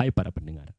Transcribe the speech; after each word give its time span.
Hai 0.00 0.08
para 0.08 0.32
pendengar, 0.32 0.72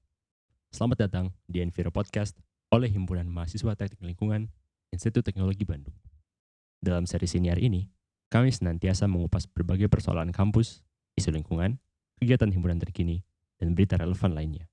selamat 0.73 1.05
datang 1.05 1.29
di 1.45 1.61
Enviro 1.61 1.93
Podcast 1.93 2.33
oleh 2.73 2.89
Himpunan 2.89 3.29
Mahasiswa 3.29 3.77
Teknik 3.77 4.01
Lingkungan 4.01 4.49
Institut 4.89 5.21
Teknologi 5.21 5.61
Bandung. 5.61 5.93
Dalam 6.81 7.05
seri 7.05 7.29
siniar 7.29 7.61
ini, 7.61 7.85
kami 8.33 8.49
senantiasa 8.49 9.05
mengupas 9.05 9.45
berbagai 9.45 9.93
persoalan 9.93 10.33
kampus, 10.33 10.81
isu 11.21 11.37
lingkungan, 11.37 11.77
kegiatan 12.17 12.49
himpunan 12.49 12.81
terkini, 12.81 13.21
dan 13.61 13.77
berita 13.77 14.01
relevan 14.01 14.33
lainnya. 14.33 14.65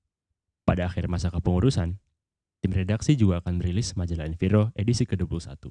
Pada 0.65 0.89
akhir 0.89 1.05
masa 1.13 1.29
kepengurusan, 1.29 2.01
tim 2.65 2.71
redaksi 2.73 3.13
juga 3.13 3.45
akan 3.45 3.61
merilis 3.61 3.93
majalah 3.93 4.25
Enviro 4.25 4.73
edisi 4.73 5.05
ke-21 5.05 5.61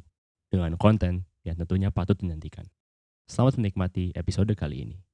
dengan 0.55 0.79
konten 0.79 1.27
yang 1.43 1.59
tentunya 1.59 1.91
patut 1.91 2.15
dinantikan. 2.15 2.71
Selamat 3.27 3.59
menikmati 3.59 4.15
episode 4.15 4.55
kali 4.55 4.87
ini. 4.87 5.07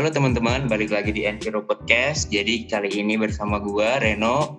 Halo 0.00 0.16
teman-teman, 0.16 0.64
balik 0.64 0.96
lagi 0.96 1.12
di 1.12 1.28
Enviro 1.28 1.60
Podcast. 1.60 2.32
Jadi 2.32 2.64
kali 2.64 2.88
ini 2.88 3.20
bersama 3.20 3.60
gua 3.60 4.00
Reno, 4.00 4.56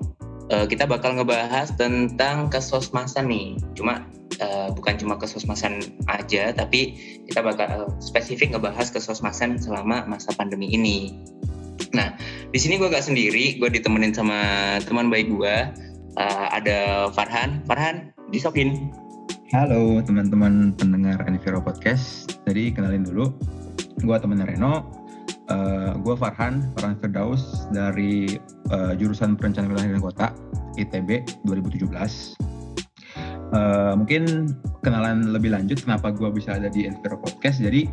uh, 0.53 0.69
kita 0.69 0.85
bakal 0.85 1.17
ngebahas 1.17 1.73
tentang 1.81 2.45
kesosmasan 2.53 3.25
nih. 3.25 3.57
Cuma 3.73 4.05
uh, 4.37 4.69
bukan 4.69 5.01
cuma 5.01 5.17
kesosmasan 5.17 5.81
aja, 6.13 6.53
tapi 6.53 6.93
kita 7.25 7.41
bakal 7.41 7.89
spesifik 7.97 8.53
ngebahas 8.53 8.93
kesosmasan 8.93 9.57
selama 9.57 10.05
masa 10.05 10.29
pandemi 10.37 10.69
ini. 10.77 11.17
Nah, 11.89 12.13
di 12.53 12.61
sini 12.61 12.77
gua 12.77 12.93
gak 12.93 13.09
sendiri, 13.09 13.57
gue 13.57 13.69
ditemenin 13.73 14.13
sama 14.13 14.37
teman 14.85 15.09
baik 15.09 15.25
gua. 15.33 15.73
Uh, 16.21 16.53
ada 16.53 17.09
Farhan. 17.17 17.65
Farhan, 17.65 18.13
disokin. 18.29 18.93
Halo 19.49 20.05
teman-teman 20.05 20.77
pendengar 20.77 21.25
Enviro 21.25 21.65
Podcast. 21.65 22.37
Jadi 22.45 22.77
kenalin 22.77 23.09
dulu, 23.09 23.33
gue 24.05 24.17
temen 24.21 24.37
Reno, 24.45 25.00
Uh, 25.51 25.91
gue 25.99 26.15
Farhan, 26.15 26.63
Farhan 26.79 26.95
Firdaus 27.03 27.67
dari 27.75 28.39
uh, 28.71 28.95
jurusan 28.95 29.35
Perencanaan 29.35 29.75
Wilayah 29.75 29.99
dan 29.99 30.01
Kota 30.01 30.27
ITB 30.79 31.27
2017. 31.43 31.83
Uh, 33.51 33.99
mungkin 33.99 34.55
kenalan 34.79 35.35
lebih 35.35 35.51
lanjut 35.51 35.83
kenapa 35.83 36.15
gue 36.15 36.31
bisa 36.31 36.55
ada 36.55 36.71
di 36.71 36.87
Enviro 36.87 37.19
Podcast. 37.19 37.59
Jadi 37.59 37.83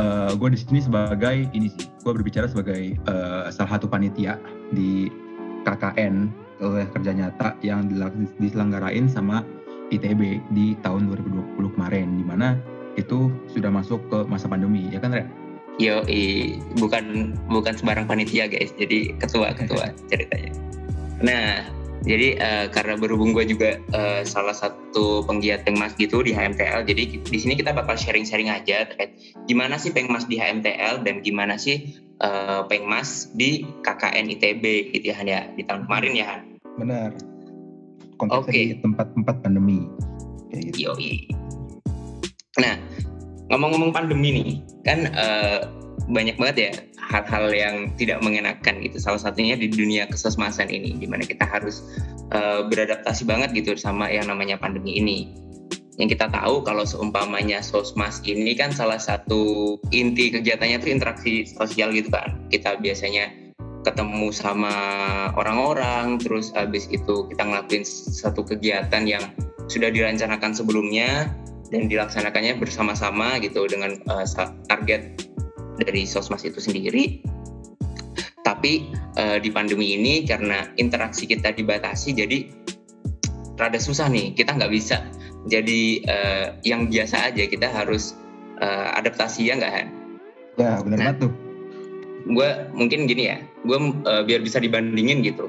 uh, 0.00 0.32
gue 0.32 0.48
di 0.56 0.58
sini 0.64 0.80
sebagai 0.80 1.44
ini 1.52 1.68
sih, 1.68 1.84
gue 1.84 2.12
berbicara 2.16 2.48
sebagai 2.48 2.96
uh, 3.04 3.52
salah 3.52 3.76
satu 3.76 3.84
panitia 3.84 4.40
di 4.72 5.12
KKN 5.68 6.32
oleh 6.64 6.88
kerja 6.88 7.12
nyata 7.12 7.52
yang 7.60 7.84
diselenggarain 8.40 9.12
sama 9.12 9.44
ITB 9.92 10.40
di 10.56 10.72
tahun 10.80 11.12
2020 11.12 11.74
kemarin, 11.76 12.16
di 12.16 12.24
mana 12.24 12.56
itu 12.96 13.28
sudah 13.52 13.68
masuk 13.68 14.00
ke 14.08 14.24
masa 14.24 14.48
pandemi, 14.48 14.88
ya 14.88 15.02
kan 15.04 15.12
Ren? 15.12 15.43
Yo, 15.82 16.06
bukan 16.78 17.34
bukan 17.50 17.74
sembarang 17.74 18.06
panitia 18.06 18.46
guys, 18.46 18.70
jadi 18.78 19.10
ketua-ketua 19.18 19.90
ceritanya. 20.06 20.54
Nah, 21.18 21.66
jadi 22.04 22.36
uh, 22.36 22.66
karena 22.68 23.00
berhubung 23.00 23.32
gue 23.32 23.48
juga 23.48 23.80
uh, 23.96 24.20
salah 24.28 24.52
satu 24.52 25.24
penggiat 25.24 25.64
pengmas 25.64 25.96
gitu 25.96 26.20
di 26.20 26.36
HMTL, 26.36 26.84
jadi 26.84 27.16
di 27.16 27.38
sini 27.40 27.56
kita 27.56 27.72
bakal 27.72 27.96
sharing-sharing 27.96 28.52
aja 28.52 28.84
terkait 28.84 29.16
gimana 29.48 29.80
sih 29.80 29.88
pengmas 29.88 30.28
di 30.28 30.36
HMTL 30.36 31.00
dan 31.00 31.24
gimana 31.24 31.56
sih 31.56 31.96
uh, 32.20 32.68
pengmas 32.68 33.32
di 33.32 33.64
KKN 33.82 34.30
ITB 34.36 34.92
gitu 34.92 35.10
ya 35.10 35.16
Han 35.16 35.28
ya 35.32 35.40
di 35.56 35.64
tahun 35.64 35.88
kemarin 35.88 36.12
ya 36.12 36.26
Han. 36.28 36.40
Benar. 36.76 37.10
Konteksnya 38.20 38.52
okay. 38.52 38.64
di 38.70 38.76
tempat-tempat 38.84 39.36
pandemi. 39.40 39.88
Kayak 40.52 40.62
gitu. 40.70 40.78
Yoi. 40.92 41.12
Nah, 42.60 42.78
ngomong-ngomong 43.54 43.94
pandemi 43.94 44.34
nih 44.34 44.50
kan 44.82 45.06
uh, 45.14 45.70
banyak 46.10 46.34
banget 46.34 46.56
ya 46.58 46.72
hal-hal 46.98 47.54
yang 47.54 47.74
tidak 47.94 48.18
mengenakan 48.18 48.82
gitu. 48.82 48.98
Salah 48.98 49.22
satunya 49.22 49.54
di 49.54 49.70
dunia 49.70 50.10
kesesmasan 50.10 50.66
ini 50.72 50.98
di 50.98 51.06
mana 51.06 51.22
kita 51.22 51.46
harus 51.46 51.86
uh, 52.34 52.66
beradaptasi 52.66 53.22
banget 53.28 53.54
gitu 53.54 53.78
sama 53.78 54.10
yang 54.10 54.26
namanya 54.26 54.58
pandemi 54.58 54.98
ini. 54.98 55.30
Yang 55.94 56.18
kita 56.18 56.26
tahu 56.34 56.66
kalau 56.66 56.82
seumpamanya 56.82 57.62
sosmas 57.62 58.18
ini 58.26 58.58
kan 58.58 58.74
salah 58.74 58.98
satu 58.98 59.78
inti 59.94 60.34
kegiatannya 60.34 60.82
itu 60.82 60.90
interaksi 60.90 61.46
sosial 61.46 61.94
gitu 61.94 62.10
kan. 62.10 62.34
Kita 62.50 62.82
biasanya 62.82 63.30
ketemu 63.86 64.32
sama 64.32 64.74
orang-orang 65.36 66.18
terus 66.18 66.50
habis 66.56 66.88
itu 66.90 67.28
kita 67.30 67.44
ngelakuin 67.46 67.84
satu 67.86 68.42
kegiatan 68.42 69.04
yang 69.04 69.22
sudah 69.68 69.92
direncanakan 69.92 70.56
sebelumnya 70.56 71.30
dan 71.72 71.88
dilaksanakannya 71.88 72.60
bersama-sama 72.60 73.40
gitu 73.40 73.64
dengan 73.68 73.96
uh, 74.10 74.24
target 74.68 75.24
dari 75.80 76.04
sosmas 76.04 76.44
itu 76.44 76.60
sendiri. 76.60 77.24
Tapi 78.44 78.92
uh, 79.16 79.40
di 79.40 79.48
pandemi 79.48 79.96
ini 79.96 80.22
karena 80.28 80.68
interaksi 80.76 81.24
kita 81.24 81.56
dibatasi, 81.56 82.12
jadi 82.12 82.38
rada 83.56 83.80
susah 83.80 84.12
nih. 84.12 84.36
Kita 84.36 84.52
nggak 84.52 84.72
bisa 84.72 85.00
jadi 85.48 85.82
uh, 86.04 86.46
yang 86.62 86.92
biasa 86.92 87.32
aja. 87.32 87.44
Kita 87.48 87.72
harus 87.72 88.12
uh, 88.60 88.92
adaptasi 89.00 89.48
ya 89.48 89.56
nggak 89.56 89.72
Han? 89.72 89.88
Ya 90.60 90.72
benar 90.84 90.98
nah, 91.00 91.12
tuh. 91.16 91.32
Gue 92.24 92.48
mungkin 92.72 93.08
gini 93.08 93.32
ya, 93.32 93.40
gue 93.64 93.78
uh, 94.04 94.22
biar 94.24 94.40
bisa 94.44 94.60
dibandingin 94.60 95.24
gitu 95.24 95.48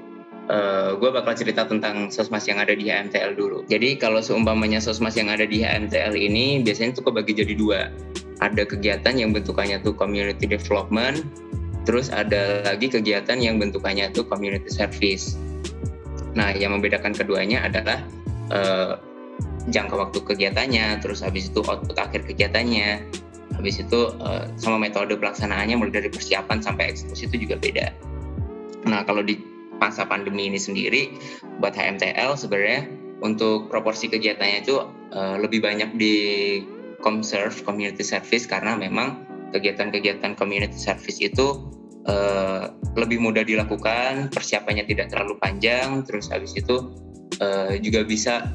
uh, 0.49 0.53
eh, 0.53 0.89
gue 0.97 1.09
bakal 1.09 1.33
cerita 1.33 1.65
tentang 1.65 2.09
sosmas 2.13 2.45
yang 2.45 2.61
ada 2.61 2.73
di 2.73 2.89
HMTL 2.89 3.37
dulu. 3.37 3.65
Jadi 3.65 3.97
kalau 3.97 4.21
seumpamanya 4.21 4.81
sosmas 4.81 5.17
yang 5.17 5.29
ada 5.29 5.45
di 5.45 5.61
HMTL 5.65 6.13
ini 6.13 6.61
biasanya 6.61 6.97
tuh 6.97 7.09
kebagi 7.09 7.45
jadi 7.45 7.53
dua. 7.57 7.89
Ada 8.43 8.67
kegiatan 8.67 9.15
yang 9.15 9.31
bentukannya 9.31 9.79
tuh 9.79 9.95
community 9.95 10.43
development, 10.45 11.23
terus 11.87 12.11
ada 12.11 12.67
lagi 12.67 12.91
kegiatan 12.91 13.39
yang 13.39 13.57
bentukannya 13.57 14.11
tuh 14.11 14.27
community 14.27 14.67
service. 14.67 15.39
Nah, 16.35 16.51
yang 16.51 16.75
membedakan 16.75 17.15
keduanya 17.15 17.63
adalah 17.63 18.03
uh, 18.51 18.99
jangka 19.71 19.95
waktu 19.95 20.19
kegiatannya, 20.19 20.99
terus 20.99 21.23
habis 21.23 21.47
itu 21.47 21.63
output 21.63 21.95
akhir 21.95 22.27
kegiatannya, 22.27 23.07
habis 23.55 23.79
itu 23.79 24.11
uh, 24.19 24.51
sama 24.59 24.83
metode 24.83 25.15
pelaksanaannya 25.15 25.79
mulai 25.79 26.03
dari 26.03 26.11
persiapan 26.11 26.59
sampai 26.59 26.91
eksekusi 26.91 27.31
itu 27.31 27.47
juga 27.47 27.55
beda. 27.55 27.87
Nah, 28.83 29.07
kalau 29.07 29.23
di 29.23 29.54
masa 29.79 30.07
pandemi 30.07 30.47
ini 30.47 30.59
sendiri 30.59 31.11
buat 31.59 31.75
HMTL 31.75 32.35
sebenarnya 32.39 32.87
untuk 33.23 33.71
proporsi 33.71 34.11
kegiatannya 34.11 34.63
itu 34.63 34.75
uh, 35.15 35.35
lebih 35.39 35.63
banyak 35.63 35.95
di 35.95 36.15
Comserve 36.99 37.55
Community 37.63 38.03
Service 38.03 38.47
karena 38.49 38.75
memang 38.75 39.25
kegiatan-kegiatan 39.55 40.35
community 40.35 40.75
service 40.75 41.23
itu 41.23 41.63
uh, 42.09 42.75
lebih 42.99 43.23
mudah 43.23 43.47
dilakukan, 43.47 44.27
persiapannya 44.31 44.83
tidak 44.83 45.11
terlalu 45.11 45.39
panjang, 45.39 46.03
terus 46.03 46.27
habis 46.27 46.51
itu 46.59 46.91
uh, 47.39 47.71
juga 47.79 48.03
bisa 48.03 48.51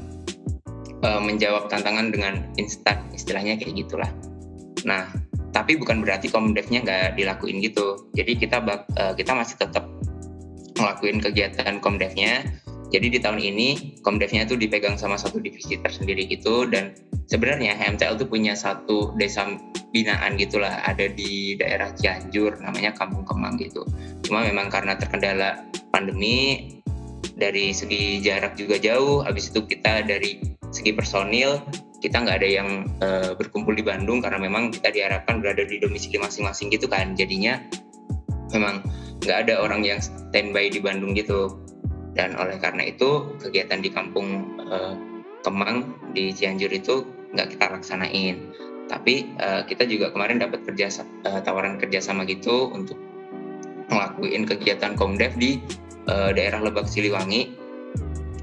uh, 1.01 1.21
menjawab 1.21 1.73
tantangan 1.73 2.13
dengan 2.13 2.45
instan, 2.61 3.01
istilahnya 3.17 3.57
kayak 3.57 3.85
gitulah. 3.85 4.11
Nah, 4.85 5.09
tapi 5.51 5.77
bukan 5.77 6.01
berarti 6.01 6.31
komdevnya 6.31 6.81
nggak 6.85 7.19
dilakuin 7.19 7.61
gitu. 7.61 8.09
Jadi 8.13 8.37
kita 8.37 8.61
uh, 8.61 9.13
kita 9.13 9.31
masih 9.33 9.57
tetap 9.57 9.89
ngelakuin 10.77 11.19
kegiatan 11.19 11.79
komdevnya. 11.79 12.45
Jadi 12.91 13.07
di 13.07 13.19
tahun 13.23 13.39
ini 13.39 13.99
komdevnya 14.03 14.43
itu 14.43 14.59
dipegang 14.59 14.99
sama 14.99 15.15
satu 15.15 15.39
divisi 15.39 15.79
tersendiri 15.79 16.27
gitu. 16.27 16.67
Dan 16.67 16.91
sebenarnya 17.31 17.79
HMTL 17.79 18.19
itu 18.19 18.27
punya 18.27 18.51
satu 18.51 19.15
desa 19.15 19.47
binaan 19.95 20.35
gitulah. 20.35 20.83
Ada 20.83 21.07
di 21.07 21.55
daerah 21.55 21.95
Cianjur 21.95 22.59
namanya 22.59 22.91
Kampung 22.91 23.23
Kemang 23.23 23.55
gitu. 23.63 23.87
Cuma 24.27 24.43
memang 24.43 24.67
karena 24.67 24.99
terkendala 24.99 25.63
pandemi 25.95 26.67
dari 27.39 27.71
segi 27.71 28.19
jarak 28.19 28.59
juga 28.59 28.75
jauh 28.75 29.23
habis 29.23 29.49
itu 29.49 29.63
kita 29.63 30.03
dari 30.03 30.37
segi 30.69 30.91
personil 30.93 31.63
kita 32.01 32.17
nggak 32.17 32.37
ada 32.41 32.49
yang 32.49 32.69
uh, 32.99 33.31
berkumpul 33.37 33.77
di 33.77 33.85
Bandung 33.85 34.25
karena 34.25 34.41
memang 34.41 34.73
kita 34.73 34.89
diharapkan 34.89 35.37
berada 35.37 35.61
di 35.61 35.77
domisili 35.77 36.17
masing-masing 36.17 36.73
gitu 36.73 36.89
kan. 36.89 37.13
Jadinya 37.13 37.61
memang 38.49 38.81
nggak 39.21 39.37
ada 39.47 39.61
orang 39.61 39.85
yang 39.85 39.99
standby 40.01 40.69
di 40.69 40.81
Bandung 40.81 41.13
gitu. 41.13 41.61
Dan 42.11 42.35
oleh 42.35 42.59
karena 42.59 42.91
itu 42.91 43.31
kegiatan 43.39 43.79
di 43.79 43.87
kampung 43.87 44.59
uh, 44.67 44.99
Kemang 45.41 45.97
di 46.11 46.35
Cianjur 46.35 46.69
itu 46.69 47.07
nggak 47.33 47.55
kita 47.55 47.65
laksanain. 47.71 48.51
Tapi 48.91 49.31
uh, 49.39 49.63
kita 49.63 49.87
juga 49.87 50.11
kemarin 50.11 50.43
dapat 50.43 50.67
kerja 50.67 50.91
uh, 51.25 51.39
tawaran 51.39 51.79
kerjasama 51.79 52.27
gitu 52.27 52.67
untuk 52.75 52.99
ngelakuin 53.87 54.43
kegiatan 54.43 54.93
komdev 54.99 55.31
di 55.39 55.63
uh, 56.11 56.35
daerah 56.35 56.59
Lebak 56.59 56.87
Siliwangi 56.91 57.61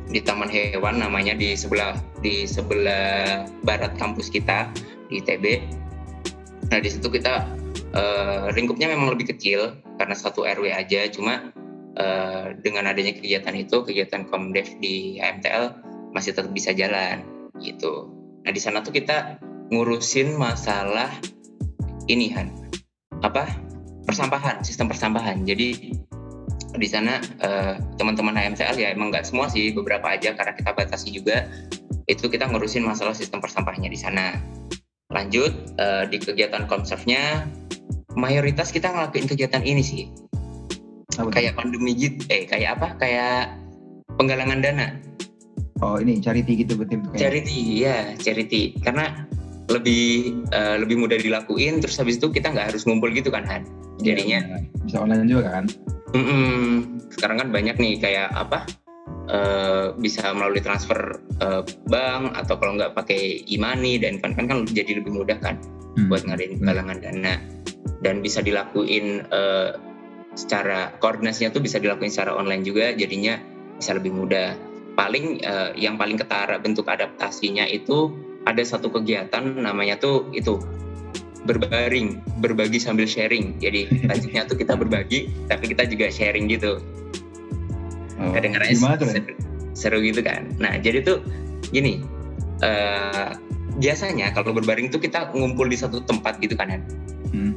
di 0.09 0.21
Taman 0.25 0.49
Hewan 0.49 1.05
namanya 1.05 1.37
di 1.37 1.53
sebelah 1.53 1.93
di 2.25 2.49
sebelah 2.49 3.45
barat 3.61 3.93
kampus 4.01 4.33
kita 4.33 4.73
di 5.13 5.21
ITB 5.21 5.45
Nah 6.69 6.79
di 6.79 6.88
situ 6.93 7.09
kita 7.09 7.49
uh, 7.97 8.47
lingkupnya 8.53 8.93
memang 8.93 9.12
lebih 9.12 9.32
kecil 9.32 9.81
karena 9.97 10.15
satu 10.15 10.44
RW 10.44 10.69
aja, 10.73 11.09
cuma 11.09 11.50
uh, 11.97 12.53
dengan 12.61 12.88
adanya 12.88 13.17
kegiatan 13.17 13.55
itu, 13.56 13.82
kegiatan 13.85 14.29
Komdev 14.29 14.69
di 14.79 15.17
HMTL 15.19 15.81
masih 16.12 16.37
tetap 16.37 16.53
bisa 16.53 16.73
jalan 16.76 17.25
gitu. 17.61 18.12
Nah 18.44 18.53
di 18.53 18.61
sana 18.61 18.85
tuh 18.85 18.93
kita 18.93 19.41
ngurusin 19.73 20.37
masalah 20.37 21.12
ini 22.09 22.32
Han, 22.32 22.49
apa 23.21 23.49
persampahan, 24.09 24.64
sistem 24.64 24.88
persampahan. 24.88 25.44
Jadi 25.44 25.93
di 26.79 26.88
sana 26.88 27.21
uh, 27.44 27.75
teman-teman 27.97 28.37
HMTL 28.37 28.76
ya 28.76 28.88
emang 28.93 29.12
nggak 29.12 29.25
semua 29.29 29.49
sih, 29.53 29.73
beberapa 29.73 30.09
aja 30.09 30.32
karena 30.37 30.53
kita 30.56 30.73
batasi 30.73 31.12
juga 31.12 31.49
itu 32.09 32.25
kita 32.25 32.49
ngurusin 32.49 32.88
masalah 32.88 33.12
sistem 33.12 33.44
persampahannya 33.44 33.93
di 33.93 34.00
sana. 34.00 34.32
Lanjut 35.09 35.53
uh, 35.81 36.05
di 36.05 36.21
kegiatan 36.21 36.69
konservnya 36.69 37.49
mayoritas 38.13 38.69
kita 38.69 38.93
ngelakuin 38.93 39.25
kegiatan 39.25 39.65
ini 39.65 39.81
sih. 39.81 40.03
Apa 41.17 41.33
kayak 41.33 41.57
pandemi 41.57 41.97
gitu, 41.97 42.21
eh 42.29 42.45
kayak 42.45 42.79
apa? 42.79 42.95
Kayak 43.01 43.57
penggalangan 44.21 44.61
dana. 44.61 44.89
Oh 45.81 45.97
ini 45.97 46.21
charity 46.21 46.61
gitu 46.61 46.77
betul 46.77 47.01
kayak. 47.09 47.19
Charity, 47.19 47.61
ya 47.81 48.13
charity. 48.21 48.77
Karena 48.85 49.25
lebih 49.73 50.37
uh, 50.53 50.77
lebih 50.77 51.01
mudah 51.01 51.17
dilakuin, 51.17 51.81
terus 51.81 51.97
habis 51.97 52.21
itu 52.21 52.29
kita 52.29 52.53
nggak 52.53 52.77
harus 52.77 52.85
ngumpul 52.85 53.09
gitu 53.09 53.33
kan 53.33 53.49
Han. 53.49 53.65
Iya, 54.05 54.15
Jadinya 54.15 54.39
ya, 54.45 54.59
bisa 54.85 54.97
online 55.01 55.25
juga 55.25 55.49
kan. 55.57 55.65
Mm 56.13 56.25
-mm. 56.25 56.65
Sekarang 57.17 57.37
kan 57.41 57.49
banyak 57.49 57.77
nih 57.81 57.97
kayak 57.97 58.29
apa? 58.37 58.69
Uh, 59.29 59.93
bisa 60.01 60.33
melalui 60.33 60.65
transfer 60.65 61.21
uh, 61.45 61.61
bank 61.93 62.33
atau 62.33 62.57
kalau 62.57 62.81
nggak 62.81 62.97
pakai 62.97 63.45
e-money 63.45 64.01
dan 64.01 64.25
kan 64.25 64.33
kan 64.33 64.65
jadi 64.65 65.05
lebih 65.05 65.21
mudah 65.21 65.37
kan 65.37 65.61
hmm. 66.01 66.09
buat 66.09 66.25
ngadain 66.25 66.57
galangan 66.65 66.97
dana. 66.97 67.35
Dan 68.01 68.25
bisa 68.25 68.41
dilakuin 68.41 69.29
uh, 69.29 69.77
secara 70.33 70.97
koordinasinya 71.03 71.53
tuh 71.53 71.61
bisa 71.61 71.77
dilakuin 71.77 72.09
secara 72.09 72.41
online 72.41 72.65
juga 72.65 72.97
jadinya 72.97 73.37
bisa 73.77 74.01
lebih 74.01 74.17
mudah. 74.17 74.57
Paling 74.97 75.45
uh, 75.45 75.77
yang 75.77 76.01
paling 76.01 76.17
ketara 76.17 76.57
bentuk 76.57 76.89
adaptasinya 76.89 77.69
itu 77.69 78.17
ada 78.49 78.65
satu 78.65 78.89
kegiatan 78.89 79.45
namanya 79.61 80.01
tuh 80.01 80.31
itu 80.33 80.57
berbaring 81.45 82.23
berbagi 82.41 82.81
sambil 82.81 83.05
sharing. 83.05 83.61
Jadi 83.61 83.93
lanjutnya 84.11 84.49
tuh 84.49 84.57
kita 84.57 84.73
berbagi 84.73 85.29
tapi 85.53 85.69
kita 85.75 85.85
juga 85.85 86.09
sharing 86.09 86.49
gitu 86.49 86.81
oh, 88.19 88.32
kedengarannya 88.35 88.76
seru, 88.76 89.06
seru 89.73 89.99
gitu 90.03 90.20
kan. 90.20 90.50
Nah 90.59 90.76
jadi 90.79 91.03
tuh 91.03 91.23
gini 91.70 92.03
uh, 92.62 93.37
biasanya 93.79 94.35
kalau 94.35 94.50
berbaring 94.56 94.91
tuh 94.91 94.99
kita 94.99 95.31
ngumpul 95.37 95.70
di 95.70 95.79
satu 95.79 96.03
tempat 96.03 96.43
gitu 96.43 96.59
kan 96.59 96.82
hmm. 97.31 97.53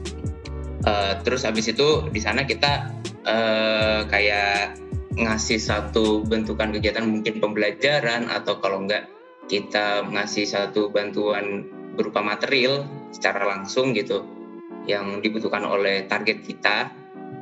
uh, 0.86 1.14
terus 1.26 1.48
habis 1.48 1.72
itu 1.72 2.06
di 2.14 2.22
sana 2.22 2.46
kita 2.46 2.94
uh, 3.26 4.06
kayak 4.06 4.78
ngasih 5.18 5.60
satu 5.60 6.24
bentukan 6.24 6.72
kegiatan 6.72 7.04
mungkin 7.04 7.44
pembelajaran 7.44 8.32
atau 8.32 8.62
kalau 8.64 8.86
enggak 8.86 9.12
kita 9.52 10.08
ngasih 10.08 10.48
satu 10.48 10.88
bantuan 10.88 11.68
berupa 12.00 12.24
material 12.24 12.88
secara 13.12 13.44
langsung 13.44 13.92
gitu 13.92 14.24
yang 14.88 15.20
dibutuhkan 15.20 15.68
oleh 15.68 16.08
target 16.08 16.40
kita. 16.48 16.88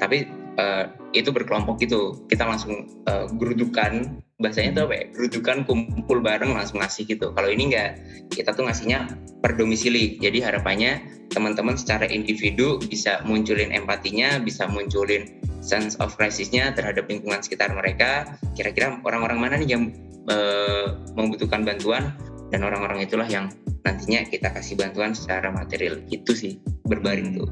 Tapi 0.01 0.25
uh, 0.57 0.85
itu 1.13 1.29
berkelompok 1.29 1.81
gitu. 1.83 2.25
Kita 2.29 2.45
langsung 2.45 2.87
uh, 3.05 3.27
gerudukan 3.37 4.21
bahasanya 4.39 4.81
tuh 4.81 4.83
apa 4.89 4.93
ya? 4.95 5.03
Gerudukan 5.13 5.57
kumpul 5.67 6.23
bareng 6.23 6.55
langsung 6.55 6.79
ngasih 6.79 7.05
gitu. 7.05 7.35
Kalau 7.35 7.49
ini 7.51 7.69
enggak 7.69 7.99
kita 8.31 8.55
tuh 8.55 8.65
ngasihnya 8.65 9.11
per 9.43 9.59
domisili. 9.59 10.17
Jadi 10.17 10.39
harapannya 10.41 11.03
teman-teman 11.29 11.77
secara 11.77 12.09
individu 12.09 12.81
bisa 12.81 13.21
munculin 13.21 13.69
empatinya 13.69 14.41
bisa 14.41 14.65
munculin 14.65 15.29
sense 15.61 15.93
of 16.01 16.15
crisisnya 16.17 16.73
terhadap 16.73 17.05
lingkungan 17.05 17.43
sekitar 17.43 17.69
mereka. 17.75 18.39
Kira-kira 18.55 18.97
orang-orang 19.05 19.37
mana 19.37 19.55
nih 19.61 19.69
yang 19.77 19.83
uh, 20.31 20.97
membutuhkan 21.13 21.67
bantuan? 21.67 22.15
Dan 22.49 22.65
orang-orang 22.65 23.05
itulah 23.05 23.29
yang 23.29 23.53
nantinya 23.85 24.25
kita 24.25 24.49
kasih 24.49 24.73
bantuan 24.73 25.13
secara 25.13 25.53
material. 25.53 26.01
Itu 26.09 26.33
sih 26.33 26.57
berbaring 26.89 27.37
tuh. 27.37 27.49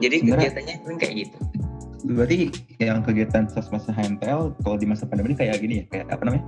Jadi 0.00 0.24
Sebenarnya, 0.24 0.48
kegiatannya 0.48 0.96
kayak 0.96 1.14
gitu 1.28 1.38
berarti 2.04 2.52
yang 2.78 3.00
kegiatan 3.00 3.48
sosmed 3.48 3.80
HMTL 3.88 4.52
kalau 4.60 4.76
di 4.76 4.84
masa 4.84 5.08
pandemi 5.08 5.32
ini 5.32 5.36
kayak 5.40 5.56
gini 5.60 5.74
ya 5.80 5.84
kayak 5.88 6.06
apa 6.12 6.22
namanya 6.28 6.44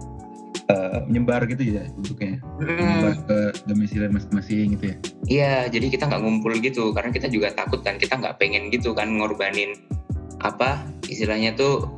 uh, 0.69 0.99
menyebar 1.09 1.49
gitu 1.49 1.63
ya 1.65 1.85
bentuknya 1.97 2.37
hmm. 2.61 2.77
menyebar 2.77 3.15
ke 3.25 3.39
domisili 3.65 4.07
masing-masing 4.13 4.77
gitu 4.77 4.85
ya 4.85 4.97
iya 5.27 5.55
jadi 5.73 5.87
kita 5.89 6.05
nggak 6.13 6.23
ngumpul 6.23 6.53
gitu 6.61 6.93
karena 6.93 7.09
kita 7.09 7.33
juga 7.33 7.57
takut 7.57 7.81
kan 7.81 7.97
kita 7.97 8.21
nggak 8.21 8.37
pengen 8.37 8.69
gitu 8.69 8.93
kan 8.93 9.09
ngorbanin 9.17 9.73
apa 10.45 10.85
istilahnya 11.09 11.57
tuh 11.57 11.89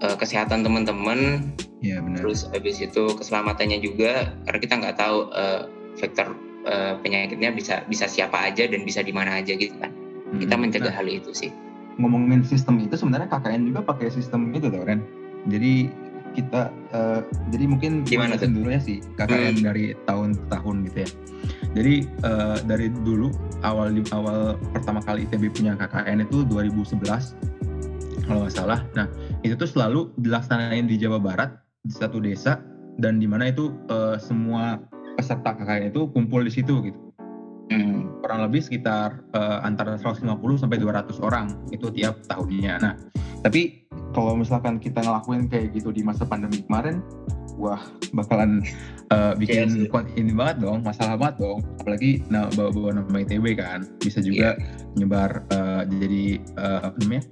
uh, 0.00 0.16
kesehatan 0.16 0.64
teman-teman 0.64 1.52
ya, 1.84 2.00
benar. 2.00 2.24
terus 2.24 2.48
habis 2.48 2.80
itu 2.80 3.12
keselamatannya 3.12 3.84
juga 3.84 4.32
karena 4.48 4.58
kita 4.58 4.74
nggak 4.80 4.96
tahu 4.96 5.28
uh, 5.36 5.68
vektor 6.00 6.32
uh, 6.64 6.96
penyakitnya 7.04 7.52
bisa 7.52 7.84
bisa 7.86 8.08
siapa 8.08 8.48
aja 8.48 8.64
dan 8.64 8.88
bisa 8.88 9.04
di 9.04 9.12
mana 9.12 9.44
aja 9.44 9.52
gitu 9.52 9.76
kan 9.76 9.92
hmm. 10.32 10.40
kita 10.40 10.54
mencegah 10.56 10.88
nah. 10.88 11.04
hal 11.04 11.08
itu 11.12 11.30
sih 11.36 11.52
ngomongin 12.00 12.44
sistem 12.44 12.80
itu 12.80 12.96
sebenarnya 12.96 13.28
KKN 13.28 13.68
juga 13.68 13.80
pakai 13.84 14.08
sistem 14.08 14.52
itu 14.52 14.68
tuh 14.68 14.82
Ren. 14.84 15.02
Jadi 15.50 15.90
kita 16.32 16.72
uh, 16.96 17.20
jadi 17.52 17.64
mungkin 17.68 18.08
gimana 18.08 18.40
tuh 18.40 18.48
dulu 18.48 18.72
ya 18.72 18.80
sih 18.80 19.04
KKN 19.20 19.60
hmm. 19.60 19.64
dari 19.68 19.84
tahun 20.08 20.32
ke 20.36 20.44
tahun 20.48 20.76
gitu 20.88 20.98
ya. 21.04 21.08
Jadi 21.72 21.94
uh, 22.24 22.58
dari 22.64 22.86
dulu 22.88 23.28
awal 23.64 23.92
awal 24.12 24.56
pertama 24.72 25.00
kali 25.04 25.28
ITB 25.28 25.52
punya 25.52 25.76
KKN 25.76 26.24
itu 26.24 26.44
2011 26.48 27.04
kalau 28.24 28.38
nggak 28.46 28.54
salah. 28.54 28.80
Nah 28.96 29.06
itu 29.44 29.52
tuh 29.58 29.68
selalu 29.68 30.08
dilaksanain 30.20 30.88
di 30.88 30.96
Jawa 30.96 31.20
Barat 31.20 31.52
di 31.84 31.92
satu 31.92 32.22
desa 32.22 32.62
dan 33.00 33.20
di 33.20 33.28
mana 33.28 33.52
itu 33.52 33.72
uh, 33.92 34.16
semua 34.16 34.80
peserta 35.16 35.52
KKN 35.52 35.92
itu 35.92 36.08
kumpul 36.12 36.44
di 36.44 36.52
situ 36.52 36.80
gitu 36.88 37.11
hmm. 37.72 38.22
kurang 38.24 38.40
lebih 38.44 38.60
sekitar 38.60 39.24
uh, 39.32 39.64
antara 39.64 39.96
150 39.96 40.28
sampai 40.60 40.78
200 40.78 41.16
orang 41.24 41.46
itu 41.72 41.88
tiap 41.94 42.20
tahunnya. 42.28 42.74
Nah, 42.82 42.94
tapi 43.40 43.88
kalau 44.12 44.36
misalkan 44.36 44.76
kita 44.76 45.00
ngelakuin 45.00 45.48
kayak 45.48 45.72
gitu 45.72 45.90
di 45.90 46.04
masa 46.04 46.28
pandemi 46.28 46.60
kemarin, 46.62 47.00
wah 47.56 47.80
bakalan 48.12 48.60
uh, 49.12 49.32
bikin 49.36 49.88
yes. 49.88 50.12
ini 50.16 50.32
banget 50.32 50.64
dong, 50.64 50.84
masalah 50.84 51.16
banget 51.16 51.42
dong. 51.42 51.60
Apalagi 51.80 52.24
nah, 52.28 52.48
bawa-bawa 52.52 53.00
nama 53.00 53.16
ITB 53.24 53.56
kan, 53.56 53.88
bisa 53.98 54.20
juga 54.20 54.56
yeah. 54.56 54.94
nyebar 54.96 55.44
uh, 55.52 55.82
jadi 55.88 56.40
uh, 56.60 56.80
apa 56.92 56.96
namanya 57.02 57.24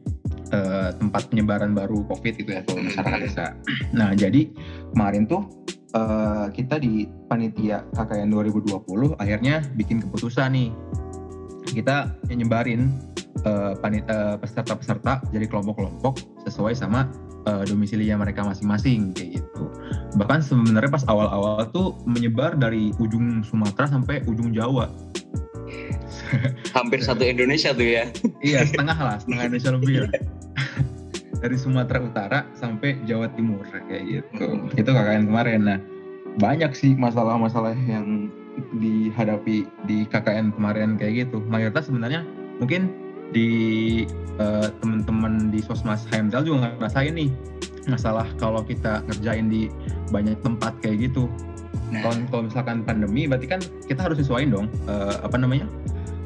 uh, 0.55 0.91
tempat 0.97 1.23
penyebaran 1.31 1.73
baru 1.73 2.05
COVID 2.07 2.35
itu 2.43 2.51
ya 2.51 2.63
kalau 2.67 2.83
masyarakat 2.85 3.19
hmm. 3.19 3.27
desa. 3.27 3.47
Nah 3.95 4.11
jadi 4.15 4.51
kemarin 4.95 5.25
tuh 5.27 5.47
uh, 5.95 6.47
kita 6.53 6.79
di 6.79 7.07
panitia 7.27 7.87
KKN 7.95 8.31
2020 8.33 9.17
akhirnya 9.19 9.65
bikin 9.75 10.03
keputusan 10.03 10.53
nih 10.55 10.71
kita 11.71 12.11
nyebarin 12.27 12.91
uh, 13.47 13.77
peserta-peserta 14.41 15.23
jadi 15.31 15.47
kelompok-kelompok 15.47 16.19
sesuai 16.49 16.75
sama 16.75 17.07
uh, 17.47 17.63
domisilinya 17.65 18.21
mereka 18.21 18.45
masing-masing 18.45 19.15
kayak 19.15 19.41
gitu. 19.41 19.65
Bahkan 20.19 20.41
sebenarnya 20.45 20.91
pas 20.91 21.05
awal-awal 21.07 21.69
tuh 21.71 21.97
menyebar 22.05 22.59
dari 22.59 22.93
ujung 22.99 23.45
Sumatera 23.47 23.89
sampai 23.89 24.25
ujung 24.27 24.53
Jawa. 24.53 24.91
Hampir 26.77 27.01
satu 27.03 27.23
Indonesia 27.23 27.71
tuh 27.71 27.87
ya. 27.87 28.05
iya, 28.43 28.67
setengah 28.67 28.99
lah, 28.99 29.17
setengah 29.23 29.43
Indonesia 29.47 29.71
lebih 29.75 29.97
lah. 30.07 30.13
Dari 31.41 31.57
Sumatera 31.57 31.99
Utara 32.05 32.39
sampai 32.53 33.01
Jawa 33.09 33.33
Timur 33.33 33.65
kayak 33.89 34.05
gitu. 34.07 34.47
Hmm. 34.47 34.71
Itu 34.77 34.91
KKN 34.93 35.29
kemarin. 35.29 35.61
Nah, 35.67 35.79
banyak 36.39 36.73
sih 36.77 36.93
masalah-masalah 36.95 37.75
yang 37.89 38.29
dihadapi 38.77 39.65
di 39.89 39.99
KKN 40.09 40.53
kemarin 40.55 41.01
kayak 41.01 41.27
gitu. 41.27 41.41
Mayoritas 41.49 41.89
sebenarnya 41.89 42.23
mungkin 42.61 42.93
di 43.31 43.49
uh, 44.43 44.69
teman-teman 44.83 45.49
di 45.49 45.63
Sosmas 45.65 46.05
HMDL 46.11 46.45
juga 46.45 46.57
ngerasain 46.77 47.15
nih 47.15 47.31
masalah 47.89 48.29
kalau 48.37 48.61
kita 48.61 49.01
ngerjain 49.09 49.49
di 49.49 49.73
banyak 50.13 50.37
tempat 50.45 50.77
kayak 50.85 51.11
gitu. 51.11 51.27
Nah. 51.91 52.07
Kalau 52.07 52.47
misalkan 52.47 52.87
pandemi 52.87 53.27
berarti 53.27 53.47
kan 53.51 53.61
kita 53.87 54.07
harus 54.07 54.23
sesuaiin 54.23 54.55
dong 54.55 54.71
uh, 54.87 55.19
apa 55.23 55.35
namanya? 55.39 55.67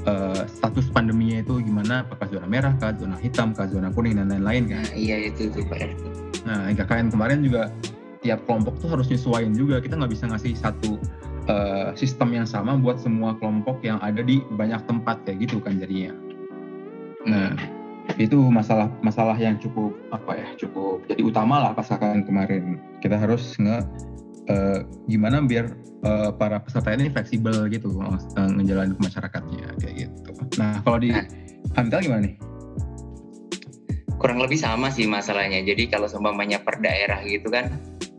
Uh, 0.06 0.42
status 0.48 0.88
pandeminya 0.92 1.40
itu 1.40 1.60
gimana? 1.64 2.04
Apakah 2.06 2.28
zona 2.30 2.46
merah 2.48 2.72
kah 2.76 2.92
zona 2.96 3.16
hitam 3.20 3.52
kah 3.52 3.68
zona 3.68 3.90
kuning 3.92 4.16
dan 4.20 4.30
lain-lain 4.30 4.70
kan? 4.70 4.84
Nah, 4.84 4.96
iya 4.96 5.16
itu 5.28 5.50
tuh 5.50 5.64
pak. 5.68 5.92
Nah 6.44 6.68
kalian 6.76 7.08
kemarin 7.08 7.40
juga 7.44 7.72
tiap 8.24 8.44
kelompok 8.48 8.80
tuh 8.80 8.88
harus 8.96 9.08
nyesuaiin 9.08 9.52
juga. 9.56 9.80
Kita 9.80 9.96
nggak 10.00 10.12
bisa 10.12 10.24
ngasih 10.28 10.52
satu 10.56 10.96
uh, 11.48 11.92
sistem 11.96 12.32
yang 12.36 12.48
sama 12.48 12.76
buat 12.76 13.00
semua 13.00 13.36
kelompok 13.36 13.80
yang 13.84 14.00
ada 14.00 14.20
di 14.20 14.40
banyak 14.56 14.80
tempat 14.88 15.24
kayak 15.28 15.48
gitu 15.48 15.60
kan 15.60 15.76
jadinya. 15.80 16.12
Nah 17.24 17.56
itu 18.20 18.36
masalah 18.52 18.92
masalah 19.00 19.34
yang 19.40 19.56
cukup 19.56 19.96
apa 20.12 20.36
ya 20.36 20.48
cukup 20.60 21.00
jadi 21.08 21.24
utama 21.24 21.56
lah 21.60 21.72
pas 21.72 21.88
kemarin. 21.88 22.76
Kita 23.00 23.16
harus 23.16 23.56
nge 23.56 23.80
uh, 24.50 24.78
gimana 25.08 25.40
biar 25.44 25.72
uh, 26.04 26.30
para 26.34 26.60
peserta 26.60 26.92
ini 26.92 27.08
fleksibel 27.12 27.68
gitu 27.72 27.92
uh, 28.00 28.18
ngejalanin 28.60 28.96
ke 28.96 29.02
masyarakatnya 29.02 29.68
kayak 29.80 29.94
gitu. 30.08 30.30
Nah 30.60 30.80
kalau 30.84 30.98
di 31.00 31.10
nah. 31.12 31.24
Hamtel 31.76 32.04
gimana 32.04 32.22
nih? 32.28 32.34
Kurang 34.20 34.40
lebih 34.40 34.56
sama 34.56 34.88
sih 34.88 35.04
masalahnya. 35.04 35.60
Jadi 35.64 35.90
kalau 35.90 36.08
seumpamanya 36.08 36.62
per 36.62 36.80
daerah 36.80 37.20
gitu 37.24 37.48
kan 37.52 37.72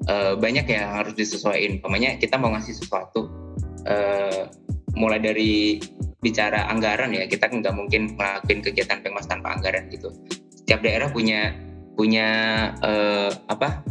uh, 0.10 0.34
banyak 0.38 0.66
yang 0.70 1.02
harus 1.02 1.14
disesuaikan. 1.18 1.82
Pokoknya 1.82 2.18
kita 2.18 2.38
mau 2.38 2.54
ngasih 2.54 2.74
sesuatu 2.78 3.30
uh, 3.86 4.50
mulai 4.96 5.20
dari 5.20 5.82
bicara 6.24 6.66
anggaran 6.74 7.14
ya 7.14 7.30
kita 7.30 7.46
nggak 7.46 7.76
mungkin 7.78 8.18
melakukan 8.18 8.66
kegiatan 8.66 8.98
pengmas 9.06 9.30
tanpa 9.30 9.54
anggaran 9.54 9.90
gitu. 9.94 10.10
Setiap 10.50 10.82
daerah 10.82 11.10
punya 11.14 11.54
punya 11.96 12.28
uh, 12.84 13.32
apa 13.48 13.86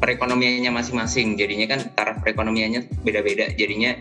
perekonomiannya 0.00 0.70
masing-masing. 0.70 1.36
Jadinya 1.38 1.76
kan 1.76 1.80
taraf 1.94 2.22
perekonomiannya 2.22 3.04
beda-beda. 3.06 3.50
Jadinya 3.54 3.94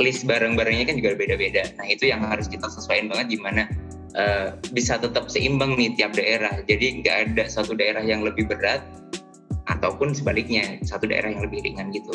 list 0.00 0.24
barang-barangnya 0.24 0.88
kan 0.88 0.96
juga 0.96 1.18
beda-beda. 1.18 1.66
Nah 1.76 1.86
itu 1.90 2.08
yang 2.08 2.24
harus 2.24 2.48
kita 2.48 2.70
sesuaikan 2.70 3.12
banget 3.12 3.36
gimana 3.38 3.68
uh, 4.16 4.56
bisa 4.72 4.96
tetap 4.96 5.28
seimbang 5.28 5.76
nih 5.76 5.92
tiap 5.98 6.16
daerah. 6.16 6.62
Jadi 6.64 7.04
nggak 7.04 7.16
ada 7.30 7.44
satu 7.50 7.76
daerah 7.76 8.02
yang 8.02 8.24
lebih 8.24 8.48
berat 8.48 8.80
ataupun 9.68 10.16
sebaliknya 10.16 10.80
satu 10.82 11.06
daerah 11.06 11.30
yang 11.30 11.44
lebih 11.44 11.62
ringan 11.62 11.92
gitu. 11.92 12.14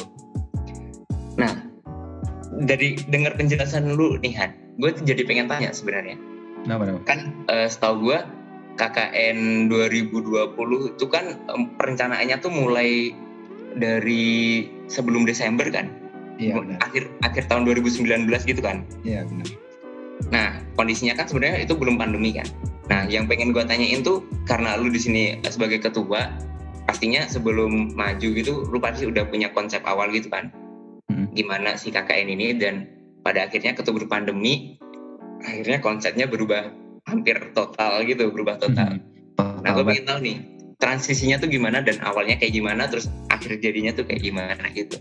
Nah 1.37 1.51
dari 2.63 2.95
dengar 3.11 3.35
penjelasan 3.35 3.99
lu 3.99 4.15
nih 4.23 4.33
Han 4.39 4.51
gue 4.79 4.91
jadi 5.07 5.23
pengen 5.23 5.47
tanya 5.47 5.71
sebenarnya. 5.71 6.19
Nah, 6.65 6.81
kan 7.05 7.45
uh, 7.47 7.69
setahu 7.69 8.11
gue 8.11 8.19
KKN 8.75 9.71
2020 9.71 10.95
itu 10.95 11.05
kan 11.07 11.39
perencanaannya 11.79 12.37
tuh 12.43 12.51
mulai 12.51 13.15
dari 13.75 14.67
sebelum 14.87 15.23
Desember 15.23 15.67
kan? 15.71 15.91
Iya 16.35 16.59
benar. 16.59 16.79
Akhir 16.83 17.07
akhir 17.23 17.47
tahun 17.47 17.63
2019 17.67 18.27
gitu 18.43 18.61
kan? 18.63 18.83
Iya 19.07 19.23
benar. 19.23 19.47
Nah 20.31 20.59
kondisinya 20.75 21.15
kan 21.15 21.27
sebenarnya 21.27 21.63
itu 21.63 21.75
belum 21.75 21.95
pandemi 21.95 22.35
kan? 22.35 22.47
Nah 22.91 23.07
yang 23.07 23.27
pengen 23.31 23.55
gue 23.55 23.63
tanyain 23.63 24.03
tuh 24.03 24.23
karena 24.43 24.75
lu 24.75 24.91
di 24.91 24.99
sini 24.99 25.39
sebagai 25.47 25.79
ketua, 25.79 26.35
pastinya 26.87 27.23
sebelum 27.27 27.95
maju 27.95 28.27
gitu, 28.35 28.67
lu 28.67 28.77
pasti 28.83 29.07
udah 29.07 29.23
punya 29.31 29.51
konsep 29.55 29.79
awal 29.87 30.11
gitu 30.11 30.27
kan? 30.27 30.51
Hmm. 31.07 31.31
Gimana 31.31 31.79
si 31.79 31.91
KKN 31.91 32.27
ini 32.27 32.47
dan 32.59 32.87
pada 33.23 33.47
akhirnya 33.47 33.73
ketemu 33.73 34.05
pandemi, 34.05 34.75
akhirnya 35.41 35.79
konsepnya 35.79 36.27
berubah 36.27 36.84
hampir 37.05 37.37
total 37.53 38.01
gitu 38.05 38.29
berubah 38.33 38.57
total. 38.57 38.97
Hmm. 38.97 39.61
Nah 39.61 39.69
gue 39.73 39.85
pengen 39.85 40.05
tahu 40.05 40.19
nih 40.25 40.37
transisinya 40.81 41.39
tuh 41.39 41.49
gimana 41.49 41.79
dan 41.81 42.01
awalnya 42.03 42.35
kayak 42.37 42.53
gimana 42.53 42.89
terus 42.89 43.07
akhir 43.31 43.61
jadinya 43.61 43.93
tuh 43.95 44.05
kayak 44.05 44.21
gimana 44.25 44.65
gitu. 44.73 44.99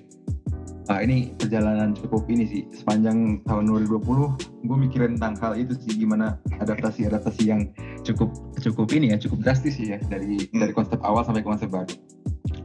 Nah 0.85 1.01
ini 1.01 1.33
perjalanan 1.41 1.97
cukup 1.97 2.29
ini 2.29 2.45
sih 2.45 2.63
sepanjang 2.77 3.41
tahun 3.49 3.65
2020 3.89 4.69
gue 4.69 4.77
mikirin 4.77 5.17
tentang 5.17 5.35
hal 5.41 5.53
itu 5.57 5.73
sih 5.81 5.97
gimana 5.97 6.37
adaptasi 6.61 7.09
adaptasi 7.09 7.49
yang 7.49 7.73
cukup 8.05 8.29
cukup 8.61 8.93
ini 8.93 9.17
ya 9.17 9.17
cukup 9.17 9.41
drastis 9.41 9.81
ya 9.81 9.97
dari 10.13 10.45
hmm. 10.45 10.61
dari 10.61 10.73
konsep 10.77 11.01
awal 11.01 11.25
sampai 11.25 11.41
konsep 11.41 11.73
baru. 11.73 11.89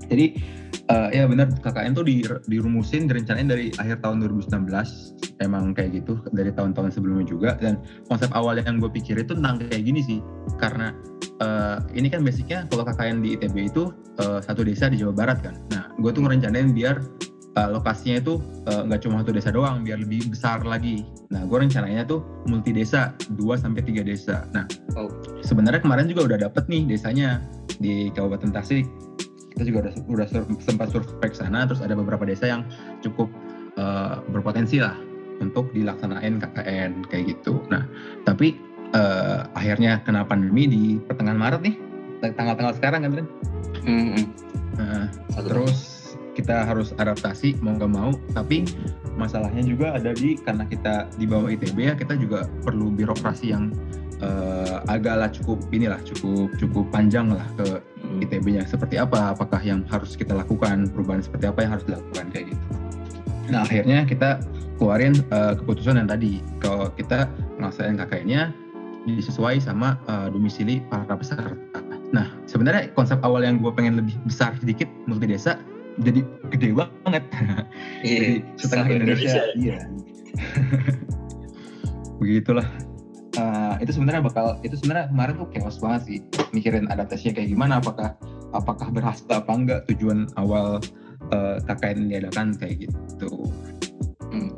Jadi 0.09 0.25
uh, 0.89 1.09
ya 1.13 1.29
benar 1.29 1.53
KKN 1.61 1.93
tuh 1.93 2.05
di, 2.05 2.25
dirumusin 2.49 3.05
direncanain 3.05 3.47
dari 3.47 3.69
akhir 3.77 4.01
tahun 4.01 4.25
2019 4.25 4.69
emang 5.39 5.71
kayak 5.71 6.03
gitu 6.03 6.19
dari 6.33 6.51
tahun-tahun 6.51 6.91
sebelumnya 6.91 7.25
juga. 7.29 7.55
Dan 7.61 7.79
konsep 8.09 8.33
awal 8.33 8.59
yang 8.59 8.81
gue 8.81 8.91
pikir 8.91 9.21
itu 9.21 9.37
tentang 9.37 9.61
kayak 9.61 9.83
gini 9.85 10.01
sih. 10.03 10.19
Karena 10.57 10.91
uh, 11.39 11.77
ini 11.93 12.09
kan 12.11 12.25
basicnya 12.25 12.65
kalau 12.67 12.83
KKN 12.83 13.21
di 13.23 13.37
ITB 13.37 13.69
itu 13.69 13.93
uh, 14.19 14.39
satu 14.43 14.65
desa 14.65 14.89
di 14.89 14.99
Jawa 14.99 15.13
Barat 15.15 15.39
kan. 15.45 15.55
Nah 15.71 15.93
gue 16.01 16.11
tuh 16.11 16.25
ngerencanain 16.25 16.73
biar 16.73 16.99
uh, 17.55 17.69
lokasinya 17.71 18.19
itu 18.19 18.41
nggak 18.67 18.99
uh, 18.99 19.03
cuma 19.03 19.21
satu 19.23 19.31
desa 19.33 19.49
doang 19.53 19.85
biar 19.85 20.01
lebih 20.01 20.33
besar 20.33 20.65
lagi. 20.65 21.05
Nah 21.31 21.45
gue 21.45 21.57
rencananya 21.57 22.03
tuh 22.09 22.25
multi 22.49 22.73
desa 22.75 23.15
2 23.37 23.39
sampai 23.55 23.81
tiga 23.85 24.01
desa. 24.03 24.49
Nah 24.51 24.65
oh. 24.99 25.09
sebenarnya 25.45 25.79
kemarin 25.79 26.09
juga 26.09 26.35
udah 26.35 26.49
dapet 26.49 26.67
nih 26.67 26.83
desanya 26.89 27.39
di 27.79 28.11
Kabupaten 28.11 28.51
Tasik 28.51 28.83
kita 29.55 29.63
juga 29.65 29.77
udah, 29.87 29.93
udah 30.07 30.27
sempat 30.61 30.87
survei 30.93 31.29
ke 31.29 31.37
sana 31.37 31.65
terus 31.65 31.81
ada 31.83 31.97
beberapa 31.97 32.23
desa 32.23 32.47
yang 32.47 32.61
cukup 33.01 33.27
uh, 33.75 34.21
berpotensi 34.29 34.79
lah 34.79 34.95
untuk 35.39 35.71
dilaksanain 35.71 36.39
KKN 36.39 37.07
kayak 37.07 37.35
gitu. 37.35 37.63
Nah, 37.71 37.87
tapi 38.27 38.59
uh, 38.93 39.47
akhirnya 39.55 40.03
kena 40.03 40.27
pandemi 40.27 40.67
di 40.67 40.83
pertengahan 40.99 41.39
Maret 41.39 41.61
nih, 41.63 41.75
tanggal-tanggal 42.35 42.75
sekarang 42.75 43.01
kan? 43.07 43.27
Mm-hmm. 43.87 44.23
Nah, 44.79 45.07
terus 45.43 45.99
kita 46.35 46.63
harus 46.63 46.95
adaptasi 46.95 47.59
mau 47.59 47.75
nggak 47.75 47.91
mau, 47.91 48.11
tapi 48.31 48.63
masalahnya 49.19 49.63
juga 49.63 49.95
ada 49.95 50.15
di 50.15 50.39
karena 50.39 50.63
kita 50.67 51.11
di 51.19 51.25
bawah 51.27 51.51
ITB 51.51 51.77
ya, 51.91 51.93
kita 51.95 52.15
juga 52.15 52.47
perlu 52.63 52.91
birokrasi 52.91 53.51
yang 53.51 53.75
uh, 54.23 54.83
agaklah 54.87 55.29
cukup 55.31 55.59
inilah 55.71 55.99
cukup 56.03 56.51
cukup 56.59 56.85
panjang 56.91 57.31
lah 57.31 57.45
ke 57.55 57.67
mm. 58.03 58.23
ITB-nya 58.27 58.63
seperti 58.67 58.99
apa, 58.99 59.35
apakah 59.35 59.59
yang 59.63 59.83
harus 59.87 60.15
kita 60.15 60.35
lakukan, 60.35 60.87
perubahan 60.91 61.23
seperti 61.23 61.45
apa 61.49 61.59
yang 61.65 61.71
harus 61.77 61.85
dilakukan 61.87 62.25
kayak 62.31 62.45
gitu. 62.53 62.65
Nah 63.49 63.65
akhirnya 63.65 64.05
kita 64.05 64.39
keluarin 64.79 65.13
uh, 65.35 65.53
keputusan 65.59 65.99
yang 65.99 66.07
tadi 66.07 66.39
kalau 66.63 66.87
kita 66.95 67.27
ngelaksanain 67.59 67.99
KKN-nya 67.99 68.41
disesuai 69.07 69.59
sama 69.59 69.99
uh, 70.07 70.27
domisili 70.31 70.83
para 70.87 71.15
peserta. 71.15 71.55
Nah, 72.09 72.25
sebenarnya 72.49 72.89
konsep 72.97 73.21
awal 73.21 73.45
yang 73.45 73.61
gue 73.61 73.69
pengen 73.69 74.01
lebih 74.01 74.17
besar 74.25 74.57
sedikit 74.57 74.89
multi 75.05 75.29
desa 75.29 75.61
jadi 75.99 76.23
gede 76.49 76.69
banget. 76.73 77.23
Iya, 77.99 78.17
jadi 78.19 78.35
setengah 78.55 78.85
Indonesia. 78.87 79.29
Indonesia. 79.29 79.43
Iya. 79.59 79.77
Begitulah. 82.23 82.67
Itu 83.79 83.95
sebenarnya 83.95 84.21
bakal 84.23 84.59
itu 84.61 84.75
sebenarnya 84.75 85.11
kemarin 85.11 85.33
tuh 85.39 85.49
chaos 85.55 85.77
banget 85.79 86.01
sih 86.05 86.19
mikirin 86.51 86.85
adaptasinya 86.91 87.39
kayak 87.39 87.49
gimana 87.55 87.73
apakah 87.79 88.15
apakah 88.51 88.87
berhasil 88.91 89.25
apa 89.31 89.51
enggak 89.51 89.79
tujuan 89.93 90.29
awal 90.35 90.83
uh, 91.33 91.57
KKN 91.63 92.09
diadakan 92.09 92.47
kayak 92.57 92.89
gitu. 92.89 93.31
Hmm. 94.29 94.53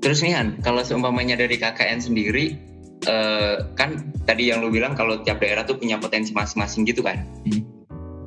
Terus 0.00 0.24
nih 0.24 0.32
Han, 0.36 0.48
kalau 0.64 0.80
seumpamanya 0.80 1.36
dari 1.36 1.60
KKN 1.60 2.00
sendiri, 2.00 2.56
uh, 3.04 3.68
kan 3.76 4.12
tadi 4.24 4.48
yang 4.48 4.64
lu 4.64 4.72
bilang 4.72 4.96
kalau 4.96 5.20
tiap 5.20 5.44
daerah 5.44 5.64
tuh 5.68 5.76
punya 5.76 6.00
potensi 6.00 6.32
masing-masing 6.32 6.88
gitu 6.88 7.04
kan? 7.04 7.24
Hmm. 7.44 7.62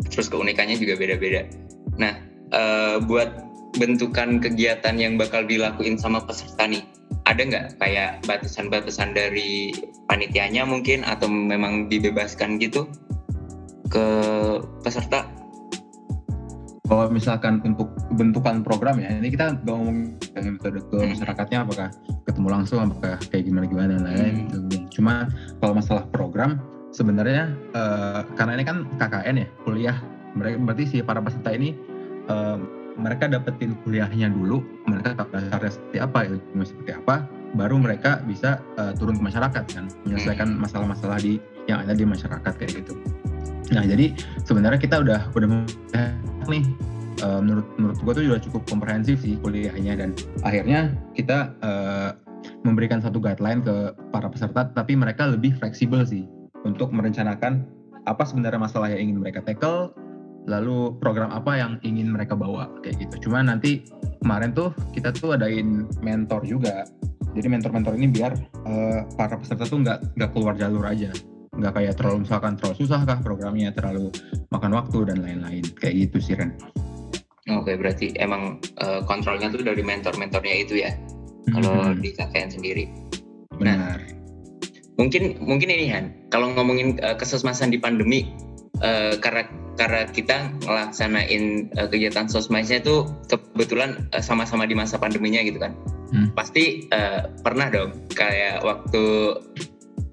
Terus 0.10 0.30
keunikannya 0.30 0.78
juga 0.78 0.94
beda-beda. 0.98 1.50
Nah, 1.98 2.14
uh, 2.54 2.98
buat 3.02 3.42
bentukan 3.74 4.38
kegiatan 4.38 4.94
yang 5.02 5.18
bakal 5.18 5.42
dilakuin 5.50 5.98
sama 5.98 6.22
peserta 6.22 6.70
nih, 6.70 6.86
ada 7.24 7.42
nggak 7.42 7.66
kayak 7.80 8.20
batasan-batasan 8.28 9.16
dari 9.16 9.72
panitianya 10.12 10.68
mungkin 10.68 11.08
atau 11.08 11.32
memang 11.32 11.88
dibebaskan 11.88 12.60
gitu 12.60 12.88
ke 13.88 14.06
peserta? 14.84 15.30
kalau 16.84 17.08
misalkan 17.08 17.64
untuk 17.64 17.90
bentukan 18.14 18.60
program 18.60 19.00
ya 19.00 19.10
ini 19.16 19.32
kita 19.32 19.56
nggak 19.56 19.72
ngomong 19.72 20.20
dengan 20.36 20.52
metode 20.60 20.80
ke 20.92 20.98
hmm. 21.00 21.10
masyarakatnya 21.16 21.58
apakah 21.64 21.88
ketemu 22.28 22.48
langsung 22.52 22.80
apakah 22.84 23.16
kayak 23.32 23.44
gimana 23.48 23.66
gimana 23.66 23.90
dan 23.96 24.04
lain-lain 24.04 24.36
hmm. 24.36 24.48
gitu. 24.52 24.78
cuma 25.00 25.32
kalau 25.64 25.74
masalah 25.80 26.04
program 26.12 26.60
sebenarnya 26.92 27.56
uh, 27.74 28.28
karena 28.36 28.60
ini 28.60 28.64
kan 28.68 28.78
KKN 29.00 29.36
ya 29.42 29.48
kuliah 29.64 29.98
mereka 30.36 30.56
berarti 30.60 30.84
si 30.86 30.98
para 31.00 31.24
peserta 31.24 31.50
ini 31.56 31.74
uh, 32.28 32.60
mereka 32.98 33.26
dapetin 33.30 33.74
kuliahnya 33.82 34.30
dulu 34.30 34.62
mereka 34.86 35.18
tahu 35.18 35.28
dasarnya 35.34 35.72
seperti 35.74 35.98
apa 36.02 36.20
ilmu 36.30 36.64
seperti 36.64 36.92
apa 36.94 37.16
baru 37.54 37.78
mereka 37.78 38.22
bisa 38.26 38.62
uh, 38.78 38.94
turun 38.98 39.18
ke 39.18 39.24
masyarakat 39.24 39.64
kan 39.74 39.86
menyelesaikan 40.06 40.58
hmm. 40.58 40.62
masalah-masalah 40.62 41.18
di 41.22 41.38
yang 41.70 41.82
ada 41.86 41.94
di 41.94 42.06
masyarakat 42.06 42.54
kayak 42.58 42.72
gitu 42.84 42.94
nah 43.72 43.82
jadi 43.86 44.14
sebenarnya 44.46 44.80
kita 44.82 45.02
udah 45.02 45.32
udah 45.34 45.48
nih 46.50 46.64
uh, 47.24 47.40
menurut 47.42 47.68
menurut 47.80 47.98
gue 48.02 48.14
tuh 48.14 48.24
sudah 48.30 48.42
cukup 48.42 48.62
komprehensif 48.70 49.22
sih 49.22 49.40
kuliahnya 49.42 49.94
dan 49.98 50.10
akhirnya 50.46 50.94
kita 51.18 51.54
uh, 51.64 52.12
memberikan 52.68 53.00
satu 53.00 53.24
guideline 53.24 53.64
ke 53.64 53.96
para 54.12 54.28
peserta 54.28 54.68
tapi 54.76 55.00
mereka 55.00 55.32
lebih 55.32 55.56
fleksibel 55.58 56.04
sih 56.04 56.28
untuk 56.68 56.92
merencanakan 56.92 57.64
apa 58.04 58.24
sebenarnya 58.28 58.60
masalah 58.60 58.92
yang 58.92 59.10
ingin 59.10 59.18
mereka 59.24 59.40
tackle 59.40 59.96
lalu 60.48 60.96
program 61.00 61.32
apa 61.32 61.56
yang 61.56 61.72
ingin 61.86 62.12
mereka 62.12 62.36
bawa 62.36 62.68
kayak 62.84 63.08
gitu. 63.08 63.30
Cuma 63.30 63.44
nanti 63.44 63.84
kemarin 64.20 64.52
tuh 64.52 64.76
kita 64.92 65.16
tuh 65.16 65.36
adain 65.36 65.88
mentor 66.04 66.44
juga. 66.44 66.84
Jadi 67.34 67.48
mentor-mentor 67.50 67.98
ini 67.98 68.08
biar 68.14 68.34
uh, 68.70 69.10
para 69.18 69.40
peserta 69.42 69.66
tuh 69.66 69.82
nggak 69.82 70.20
nggak 70.20 70.30
keluar 70.38 70.54
jalur 70.54 70.86
aja 70.86 71.10
nggak 71.54 71.74
kayak 71.78 71.94
terlalu 71.98 72.26
misalkan 72.26 72.58
terlalu 72.58 72.76
susah 72.82 73.06
kah 73.06 73.20
programnya 73.22 73.70
terlalu 73.70 74.10
makan 74.50 74.74
waktu 74.74 75.06
dan 75.06 75.22
lain-lain 75.22 75.62
kayak 75.78 76.10
gitu 76.10 76.18
sih 76.18 76.34
Ren. 76.34 76.58
Oke 77.54 77.78
berarti 77.78 78.16
emang 78.18 78.58
uh, 78.82 79.06
kontrolnya 79.06 79.54
tuh 79.54 79.62
dari 79.62 79.84
mentor-mentornya 79.86 80.56
itu 80.58 80.82
ya 80.82 80.92
hmm. 80.96 81.54
kalau 81.54 81.94
di 81.94 82.10
KKN 82.16 82.50
sendiri. 82.50 82.86
Benar. 83.54 83.78
Nah, 83.78 83.98
mungkin 84.98 85.38
mungkin 85.46 85.70
ini 85.70 85.94
Han 85.94 86.06
kalau 86.34 86.50
ngomongin 86.58 86.98
uh, 87.06 87.14
kesesmasan 87.14 87.70
di 87.70 87.78
pandemi 87.78 88.34
uh, 88.82 89.14
karena 89.22 89.46
karena 89.74 90.06
kita 90.06 90.54
ngelaksanain 90.64 91.74
uh, 91.78 91.88
kegiatan 91.90 92.30
sosmasnya 92.30 92.82
itu 92.86 93.10
kebetulan 93.26 94.06
uh, 94.14 94.22
sama-sama 94.22 94.70
di 94.70 94.78
masa 94.78 95.02
pandeminya 95.02 95.42
gitu 95.42 95.58
kan. 95.58 95.74
Hmm. 96.14 96.30
Pasti 96.38 96.86
uh, 96.94 97.26
pernah 97.42 97.74
dong 97.74 98.06
kayak 98.14 98.62
waktu 98.62 99.34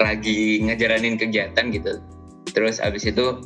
lagi 0.01 0.65
ngejalanin 0.65 1.21
kegiatan 1.21 1.69
gitu. 1.69 2.01
Terus 2.57 2.81
abis 2.81 3.13
itu 3.13 3.45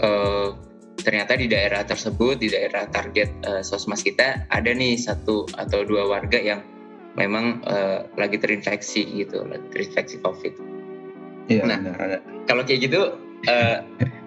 uh, 0.00 0.56
ternyata 1.02 1.36
di 1.36 1.50
daerah 1.50 1.84
tersebut 1.84 2.40
di 2.40 2.48
daerah 2.48 2.88
target 2.88 3.28
uh, 3.44 3.60
sosmas 3.60 4.00
kita 4.00 4.48
ada 4.48 4.70
nih 4.72 4.96
satu 4.96 5.44
atau 5.58 5.84
dua 5.84 6.08
warga 6.08 6.40
yang 6.40 6.64
memang 7.20 7.60
uh, 7.68 8.08
lagi 8.16 8.40
terinfeksi 8.40 9.04
gitu, 9.04 9.44
lagi 9.44 9.66
terinfeksi 9.68 10.16
COVID. 10.24 10.54
Iya, 11.52 11.68
nah, 11.68 11.78
kalau 12.48 12.62
kayak 12.64 12.88
gitu 12.88 13.18
uh, 13.48 13.78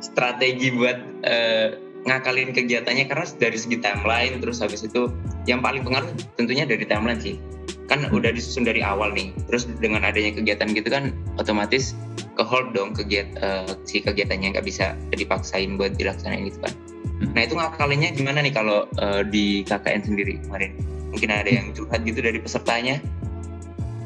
strategi 0.04 0.74
buat 0.74 0.98
uh, 1.26 1.68
ngakalin 2.06 2.54
kegiatannya 2.54 3.10
karena 3.10 3.26
dari 3.42 3.58
segi 3.58 3.82
timeline 3.82 4.38
terus 4.38 4.62
habis 4.62 4.86
itu 4.86 5.10
yang 5.50 5.66
paling 5.66 5.82
pengaruh 5.82 6.10
tentunya 6.38 6.64
dari 6.68 6.86
timeline 6.86 7.22
sih. 7.22 7.38
Kan 7.86 8.10
udah 8.10 8.34
disusun 8.34 8.66
dari 8.66 8.82
awal 8.82 9.14
nih 9.14 9.30
terus 9.46 9.70
dengan 9.78 10.02
adanya 10.02 10.34
kegiatan 10.34 10.74
gitu 10.74 10.90
kan 10.90 11.14
otomatis 11.38 11.94
ke 12.36 12.44
hold 12.44 12.74
dong 12.74 12.98
kegiat 12.98 13.30
uh, 13.40 13.78
si 13.86 14.02
kegiatannya 14.02 14.58
nggak 14.58 14.66
bisa 14.66 14.98
dipaksain 15.14 15.78
buat 15.78 15.94
dilaksanain 15.98 16.50
gitu 16.50 16.60
kan. 16.66 16.74
Hmm. 17.16 17.32
nah 17.32 17.48
itu 17.48 17.56
ngakalinnya 17.56 18.12
gimana 18.12 18.44
nih 18.44 18.52
kalau 18.52 18.92
uh, 19.00 19.24
di 19.24 19.64
KKN 19.64 20.04
sendiri 20.04 20.36
kemarin 20.44 20.76
mungkin 21.16 21.32
ada 21.32 21.48
yang 21.48 21.72
curhat 21.72 22.04
gitu 22.04 22.20
dari 22.20 22.44
pesertanya 22.44 23.00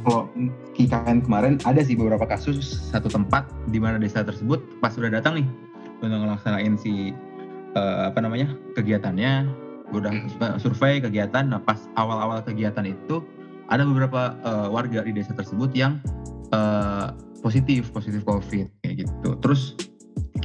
kalau 0.06 0.29
KKN 0.77 1.25
kemarin 1.27 1.60
ada 1.68 1.82
sih 1.84 1.96
beberapa 1.96 2.24
kasus 2.24 2.89
satu 2.91 3.12
tempat 3.12 3.48
di 3.70 3.79
mana 3.82 4.00
desa 4.00 4.24
tersebut 4.24 4.60
pas 4.79 4.94
sudah 4.94 5.12
datang 5.12 5.44
nih 5.44 5.48
untuk 6.00 6.20
ngelaksanain 6.24 6.75
si 6.79 7.12
uh, 7.75 8.10
apa 8.10 8.20
namanya 8.24 8.51
kegiatannya. 8.75 9.48
Udah 9.89 10.13
survei 10.62 11.01
kegiatan. 11.01 11.50
Nah 11.50 11.58
pas 11.65 11.89
awal-awal 11.98 12.46
kegiatan 12.46 12.86
itu 12.86 13.25
ada 13.74 13.82
beberapa 13.86 14.38
uh, 14.46 14.70
warga 14.70 15.01
di 15.01 15.18
desa 15.18 15.34
tersebut 15.34 15.74
yang 15.74 15.98
uh, 16.53 17.13
positif 17.41 17.89
positif 17.89 18.22
covid 18.24 18.70
kayak 18.86 19.06
gitu. 19.06 19.29
Terus 19.41 19.74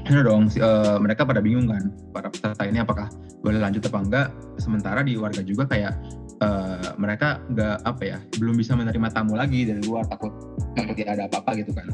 ini 0.04 0.20
dong 0.20 0.48
uh, 0.60 0.96
mereka 1.00 1.24
pada 1.28 1.40
bingung 1.44 1.68
kan 1.68 1.92
para 2.12 2.28
peserta 2.28 2.64
ini 2.64 2.80
apakah 2.80 3.08
boleh 3.44 3.60
lanjut 3.60 3.84
apa 3.84 3.98
enggak. 4.00 4.28
Sementara 4.56 5.04
di 5.04 5.16
warga 5.20 5.44
juga 5.44 5.68
kayak 5.68 5.92
uh, 6.40 6.94
mereka 6.98 7.42
nggak 7.52 7.84
apa 7.84 8.02
ya 8.02 8.18
belum 8.40 8.58
bisa 8.58 8.74
menerima 8.74 9.08
tamu 9.12 9.38
lagi 9.38 9.68
dari 9.68 9.82
luar 9.84 10.08
takut 10.08 10.32
takut 10.74 10.94
tidak 10.96 11.20
ada 11.20 11.24
apa-apa 11.30 11.50
gitu 11.60 11.72
kan. 11.74 11.86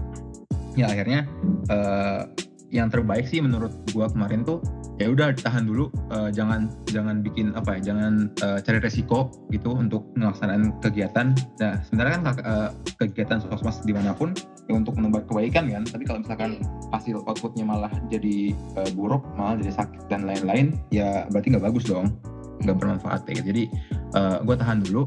Ya 0.78 0.86
akhirnya 0.88 1.26
uh, 1.68 2.30
yang 2.70 2.88
terbaik 2.88 3.26
sih 3.26 3.42
menurut 3.42 3.74
gua 3.90 4.06
kemarin 4.06 4.46
tuh 4.46 4.62
ya 5.00 5.08
udah 5.10 5.32
tahan 5.32 5.64
dulu 5.64 5.88
uh, 6.12 6.28
jangan 6.30 6.70
jangan 6.92 7.24
bikin 7.24 7.56
apa 7.56 7.80
ya 7.80 7.90
jangan 7.92 8.28
uh, 8.44 8.60
cari 8.60 8.78
resiko 8.78 9.32
gitu 9.50 9.74
untuk 9.74 10.06
melaksanakan 10.14 10.76
kegiatan. 10.84 11.34
Nah 11.58 11.80
sebenarnya 11.88 12.12
kan 12.14 12.22
uh, 12.44 12.70
kegiatan 13.00 13.40
sosmas 13.42 13.82
di 13.82 13.96
mana 13.96 14.14
pun 14.14 14.36
ya 14.70 14.78
untuk 14.78 14.94
menebar 14.94 15.26
kebaikan 15.26 15.66
kan 15.66 15.82
tapi 15.82 16.06
kalau 16.06 16.22
misalkan 16.22 16.62
hasil 16.94 17.18
outputnya 17.26 17.66
malah 17.66 17.90
jadi 18.06 18.54
uh, 18.78 18.90
buruk 18.94 19.26
malah 19.34 19.58
jadi 19.58 19.74
sakit 19.82 20.06
dan 20.06 20.22
lain-lain 20.22 20.78
ya 20.94 21.26
berarti 21.34 21.58
nggak 21.58 21.66
bagus 21.66 21.90
dong 21.90 22.14
nggak 22.62 22.76
bermanfaat 22.78 23.26
ya 23.26 23.42
jadi 23.42 23.66
uh, 24.14 24.18
eh, 24.18 24.38
gue 24.42 24.56
tahan 24.58 24.78
dulu. 24.86 25.02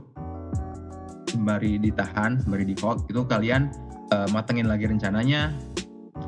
Sembari 1.34 1.82
ditahan 1.82 2.38
sembari 2.46 2.62
di 2.62 2.78
hold 2.78 3.10
itu 3.10 3.26
kalian 3.26 3.74
uh, 4.14 4.30
matengin 4.32 4.70
lagi 4.70 4.86
rencananya. 4.86 5.56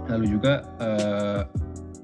Lalu 0.09 0.37
juga 0.37 0.65
uh, 0.81 0.85
eh, 0.85 1.41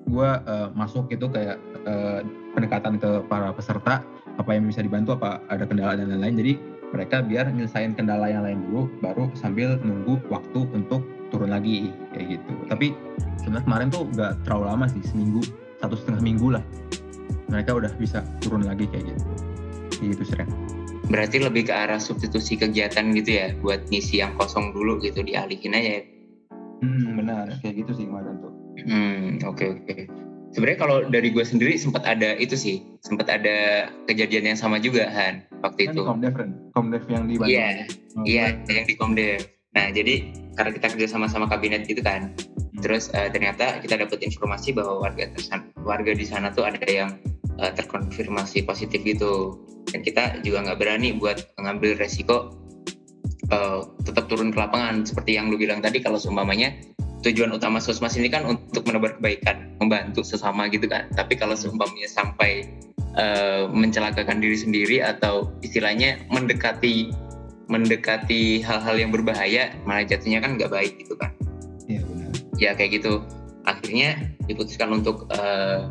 gue 0.06 0.30
uh, 0.30 0.70
masuk 0.78 1.10
itu 1.10 1.26
kayak 1.30 1.58
uh, 1.88 2.22
pendekatan 2.54 3.02
ke 3.02 3.26
para 3.26 3.50
peserta. 3.54 4.06
Apa 4.40 4.56
yang 4.56 4.66
bisa 4.70 4.82
dibantu 4.82 5.18
apa 5.18 5.44
ada 5.52 5.68
kendala 5.68 5.98
dan 5.98 6.10
lain-lain. 6.14 6.36
Jadi 6.40 6.54
mereka 6.92 7.24
biar 7.24 7.48
nyelesain 7.52 7.96
kendala 7.96 8.28
yang 8.28 8.44
lain 8.44 8.60
dulu 8.68 8.92
baru 9.00 9.32
sambil 9.38 9.80
nunggu 9.80 10.20
waktu 10.28 10.68
untuk 10.76 11.04
turun 11.32 11.52
lagi 11.52 11.92
kayak 12.12 12.40
gitu. 12.40 12.52
Tapi 12.68 12.92
sebenarnya 13.40 13.64
kemarin 13.64 13.88
tuh 13.88 14.04
gak 14.12 14.44
terlalu 14.44 14.66
lama 14.68 14.86
sih 14.92 15.04
seminggu 15.08 15.40
satu 15.80 15.96
setengah 15.96 16.22
minggu 16.24 16.48
lah. 16.60 16.64
Mereka 17.48 17.76
udah 17.76 17.92
bisa 17.96 18.24
turun 18.44 18.64
lagi 18.68 18.88
kayak 18.92 19.16
gitu 19.16 19.31
gitu 20.10 20.26
sering 20.26 20.50
berarti 21.12 21.44
lebih 21.44 21.68
ke 21.68 21.74
arah 21.76 22.00
substitusi 22.00 22.56
kegiatan 22.56 23.12
gitu 23.12 23.32
ya 23.36 23.48
buat 23.60 23.84
ngisi 23.92 24.24
yang 24.24 24.32
kosong 24.40 24.72
dulu 24.72 25.04
gitu 25.04 25.20
dialihin 25.20 25.76
aja 25.76 25.92
ya? 26.00 26.04
Hmm, 26.82 27.20
benar. 27.20 27.46
Kayak 27.62 27.86
gitu 27.86 27.92
sih 28.00 28.06
kemarin 28.08 28.40
tuh. 28.42 28.54
Hmm 28.88 29.38
oke 29.44 29.60
okay, 29.60 29.68
oke. 29.76 29.84
Okay. 29.86 30.02
sebenarnya 30.56 30.80
kalau 30.80 30.98
dari 31.08 31.30
gue 31.32 31.46
sendiri 31.46 31.76
sempat 31.76 32.04
ada 32.08 32.36
itu 32.40 32.56
sih 32.56 32.84
sempat 33.04 33.28
ada 33.32 33.88
kejadian 34.08 34.56
yang 34.56 34.60
sama 34.60 34.80
juga 34.80 35.08
Han 35.12 35.44
waktu 35.62 35.92
kan 35.92 35.94
itu. 35.94 36.02
Komdev 36.04 36.34
kan 36.34 36.50
komdev 36.76 37.04
yang 37.12 37.24
di 37.28 37.36
Bandung. 37.36 37.52
Iya 37.52 37.70
oh, 38.16 38.24
iya 38.28 38.46
yang 38.68 38.88
di 38.88 38.96
komdev 38.96 39.42
nah 39.72 39.88
jadi 39.88 40.28
karena 40.60 40.72
kita 40.76 40.88
kerja 40.92 41.08
sama-sama 41.08 41.48
kabinet 41.48 41.88
gitu 41.88 42.04
kan 42.04 42.36
hmm. 42.36 42.84
terus 42.84 43.08
uh, 43.16 43.32
ternyata 43.32 43.80
kita 43.80 43.96
dapat 43.96 44.20
informasi 44.20 44.76
bahwa 44.76 45.00
warga 45.00 45.32
warga 45.88 46.12
di 46.12 46.28
sana 46.28 46.52
tuh 46.52 46.68
ada 46.68 46.84
yang 46.84 47.16
uh, 47.60 47.72
terkonfirmasi 47.76 48.64
positif 48.64 49.02
gitu. 49.04 49.60
Dan 49.92 50.06
kita 50.06 50.40
juga 50.46 50.64
nggak 50.70 50.80
berani 50.80 51.18
buat 51.18 51.42
mengambil 51.60 51.98
resiko 52.00 52.56
uh, 53.52 53.84
tetap 54.08 54.32
turun 54.32 54.54
ke 54.54 54.58
lapangan. 54.62 55.04
Seperti 55.04 55.36
yang 55.36 55.52
lu 55.52 55.60
bilang 55.60 55.84
tadi 55.84 56.00
kalau 56.00 56.22
seumpamanya 56.22 56.72
tujuan 57.22 57.54
utama 57.54 57.78
sosmas 57.78 58.18
ini 58.18 58.34
kan 58.34 58.46
untuk 58.50 58.82
menebar 58.90 59.18
kebaikan 59.18 59.78
membantu 59.78 60.24
sesama 60.26 60.70
gitu 60.72 60.88
kan. 60.88 61.10
Tapi 61.14 61.38
kalau 61.38 61.54
seumpamanya 61.54 62.10
sampai 62.10 62.70
uh, 63.18 63.70
mencelakakan 63.70 64.42
diri 64.42 64.58
sendiri 64.58 64.98
atau 65.04 65.52
istilahnya 65.62 66.22
mendekati 66.32 67.14
mendekati 67.72 68.60
hal-hal 68.60 69.00
yang 69.00 69.16
berbahaya 69.16 69.72
malah 69.88 70.04
jatuhnya 70.04 70.44
kan 70.44 70.60
nggak 70.60 70.72
baik 70.72 70.94
gitu 71.00 71.16
kan. 71.16 71.32
Iya 71.88 72.02
benar. 72.04 72.32
Ya 72.60 72.72
kayak 72.76 73.00
gitu. 73.00 73.24
Akhirnya 73.64 74.18
diputuskan 74.50 74.90
untuk 74.92 75.30
uh, 75.32 75.88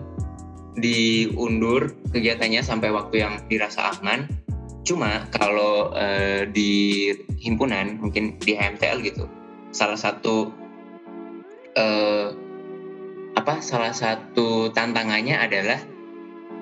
diundur 0.78 1.90
kegiatannya 2.14 2.62
sampai 2.62 2.94
waktu 2.94 3.24
yang 3.26 3.34
dirasa 3.50 3.96
aman. 3.98 4.30
Cuma 4.86 5.28
kalau 5.34 5.92
uh, 5.92 6.46
di 6.48 7.12
himpunan 7.38 8.00
mungkin 8.00 8.38
di 8.40 8.56
HMTL 8.56 9.02
gitu, 9.04 9.24
salah 9.70 9.98
satu 9.98 10.50
uh, 11.76 12.32
apa 13.38 13.62
salah 13.62 13.94
satu 13.94 14.74
tantangannya 14.74 15.38
adalah 15.38 15.78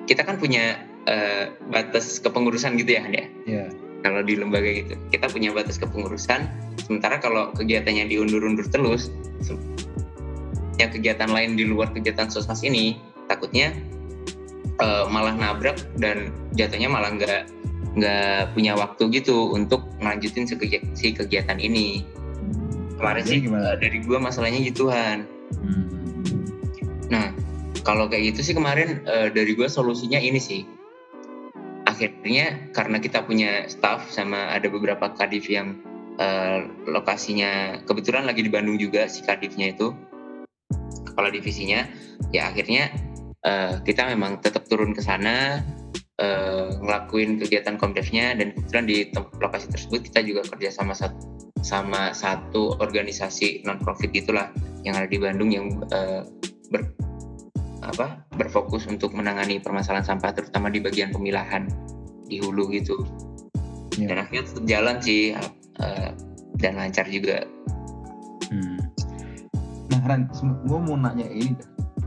kita 0.05 0.25
kan 0.25 0.37
punya 0.37 0.83
uh, 1.09 1.53
batas 1.69 2.19
kepengurusan 2.21 2.77
gitu 2.77 2.97
ya, 2.97 3.03
ya. 3.07 3.25
Yeah. 3.45 3.69
Kalau 3.99 4.23
di 4.23 4.39
lembaga 4.39 4.71
gitu, 4.71 4.95
kita 5.11 5.27
punya 5.27 5.51
batas 5.51 5.75
kepengurusan. 5.75 6.47
Sementara 6.79 7.19
kalau 7.19 7.51
kegiatannya 7.51 8.07
diundur-undur 8.07 8.71
terus, 8.71 9.11
ya 10.79 10.87
kegiatan 10.87 11.27
lain 11.27 11.59
di 11.59 11.67
luar 11.67 11.91
kegiatan 11.91 12.31
sosmas 12.31 12.63
ini 12.63 12.95
takutnya 13.27 13.75
uh, 14.79 15.05
malah 15.11 15.35
nabrak 15.35 15.77
dan 15.99 16.33
jatuhnya 16.55 16.89
malah 16.89 17.13
nggak 17.13 17.47
nggak 17.99 18.53
punya 18.53 18.77
waktu 18.77 19.09
gitu 19.11 19.51
untuk 19.51 19.83
melanjutin 19.99 20.45
si 20.45 21.07
kegiatan 21.11 21.57
ini 21.57 22.05
kemarin 22.99 23.23
sih 23.25 23.39
gimana? 23.43 23.75
dari 23.79 23.97
gue 24.03 24.17
masalahnya 24.19 24.59
gituan 24.63 25.25
hmm. 25.59 25.85
nah 27.09 27.31
kalau 27.81 28.05
kayak 28.11 28.35
gitu 28.35 28.51
sih 28.51 28.55
kemarin 28.55 29.01
uh, 29.07 29.31
dari 29.31 29.55
gue 29.55 29.65
solusinya 29.65 30.19
ini 30.19 30.37
sih 30.37 30.61
akhirnya 31.89 32.69
karena 32.71 33.01
kita 33.01 33.25
punya 33.25 33.65
staff 33.67 34.07
sama 34.07 34.53
ada 34.53 34.69
beberapa 34.69 35.09
kadif 35.17 35.49
yang 35.49 35.75
uh, 36.21 36.63
lokasinya 36.85 37.81
kebetulan 37.83 38.29
lagi 38.29 38.45
di 38.45 38.51
Bandung 38.51 38.77
juga 38.77 39.09
si 39.09 39.25
kadifnya 39.25 39.73
itu 39.73 39.91
kepala 41.09 41.33
divisinya 41.33 41.89
ya 42.31 42.53
akhirnya 42.53 42.93
uh, 43.45 43.79
kita 43.83 44.07
memang 44.09 44.41
tetap 44.43 44.65
turun 44.67 44.91
ke 44.91 45.01
sana 45.03 45.63
uh, 46.19 46.67
ngelakuin 46.79 47.39
kegiatan 47.39 47.79
komdevnya 47.79 48.35
dan 48.35 48.51
kebetulan 48.55 48.85
di 48.87 48.97
lokasi 49.39 49.67
tersebut 49.71 50.09
kita 50.11 50.19
juga 50.25 50.41
kerja 50.55 50.69
sama 50.73 50.93
satu 50.95 51.19
sama 51.59 52.15
satu 52.15 52.79
organisasi 52.79 53.67
non 53.67 53.83
profit 53.83 54.15
itulah 54.15 54.47
yang 54.87 54.95
ada 54.95 55.11
di 55.11 55.19
Bandung 55.19 55.51
yang 55.51 55.75
uh, 55.91 56.23
ber, 56.71 56.87
apa 57.83 58.23
berfokus 58.39 58.87
untuk 58.87 59.11
menangani 59.11 59.59
permasalahan 59.59 60.07
sampah 60.07 60.31
terutama 60.31 60.71
di 60.71 60.79
bagian 60.79 61.11
pemilahan 61.11 61.67
di 62.31 62.39
hulu 62.39 62.71
gitu 62.71 62.95
ya. 63.99 64.07
dan 64.07 64.23
akhirnya 64.23 64.43
tetap 64.47 64.65
jalan 64.67 64.95
sih 65.03 65.35
uh, 65.83 66.09
dan 66.59 66.75
lancar 66.75 67.07
juga. 67.07 67.43
Hmm. 68.51 68.79
Nah 69.89 70.01
Ran, 70.05 70.21
gue 70.67 70.79
mau 70.79 70.95
nanya 70.95 71.27
ini 71.27 71.55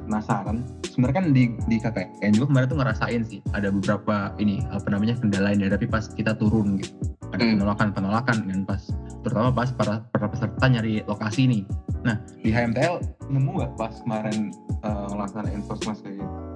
penasaran 0.09 0.67
sebenarnya 0.87 1.17
kan 1.23 1.27
di 1.33 1.45
di 1.67 1.77
KKN 1.81 2.31
juga 2.37 2.47
kemarin 2.53 2.67
tuh 2.69 2.79
ngerasain 2.79 3.23
sih 3.27 3.41
ada 3.57 3.69
beberapa 3.73 4.35
ini 4.43 4.61
apa 4.71 4.87
namanya 4.93 5.15
kendala 5.19 5.55
yang 5.55 5.67
dihadapi 5.67 5.87
pas 5.89 6.05
kita 6.13 6.37
turun 6.37 6.79
gitu 6.79 6.93
ada 7.33 7.43
hmm. 7.43 7.61
penolakan 7.61 7.89
penolakan 7.97 8.37
kan 8.45 8.61
pas 8.69 8.83
terutama 9.25 9.49
pas 9.55 9.69
para 9.73 9.95
para 10.13 10.27
peserta 10.29 10.65
nyari 10.69 11.01
lokasi 11.09 11.49
nih 11.49 11.63
nah 12.03 12.19
di 12.43 12.51
HMTL 12.51 13.01
nemu 13.31 13.51
nggak 13.63 13.73
pas 13.79 13.95
kemarin 14.03 14.53
uh, 14.85 15.07
ngelaksanain 15.15 15.63
sosmas 15.65 16.03
kayak 16.05 16.21
gitu 16.21 16.53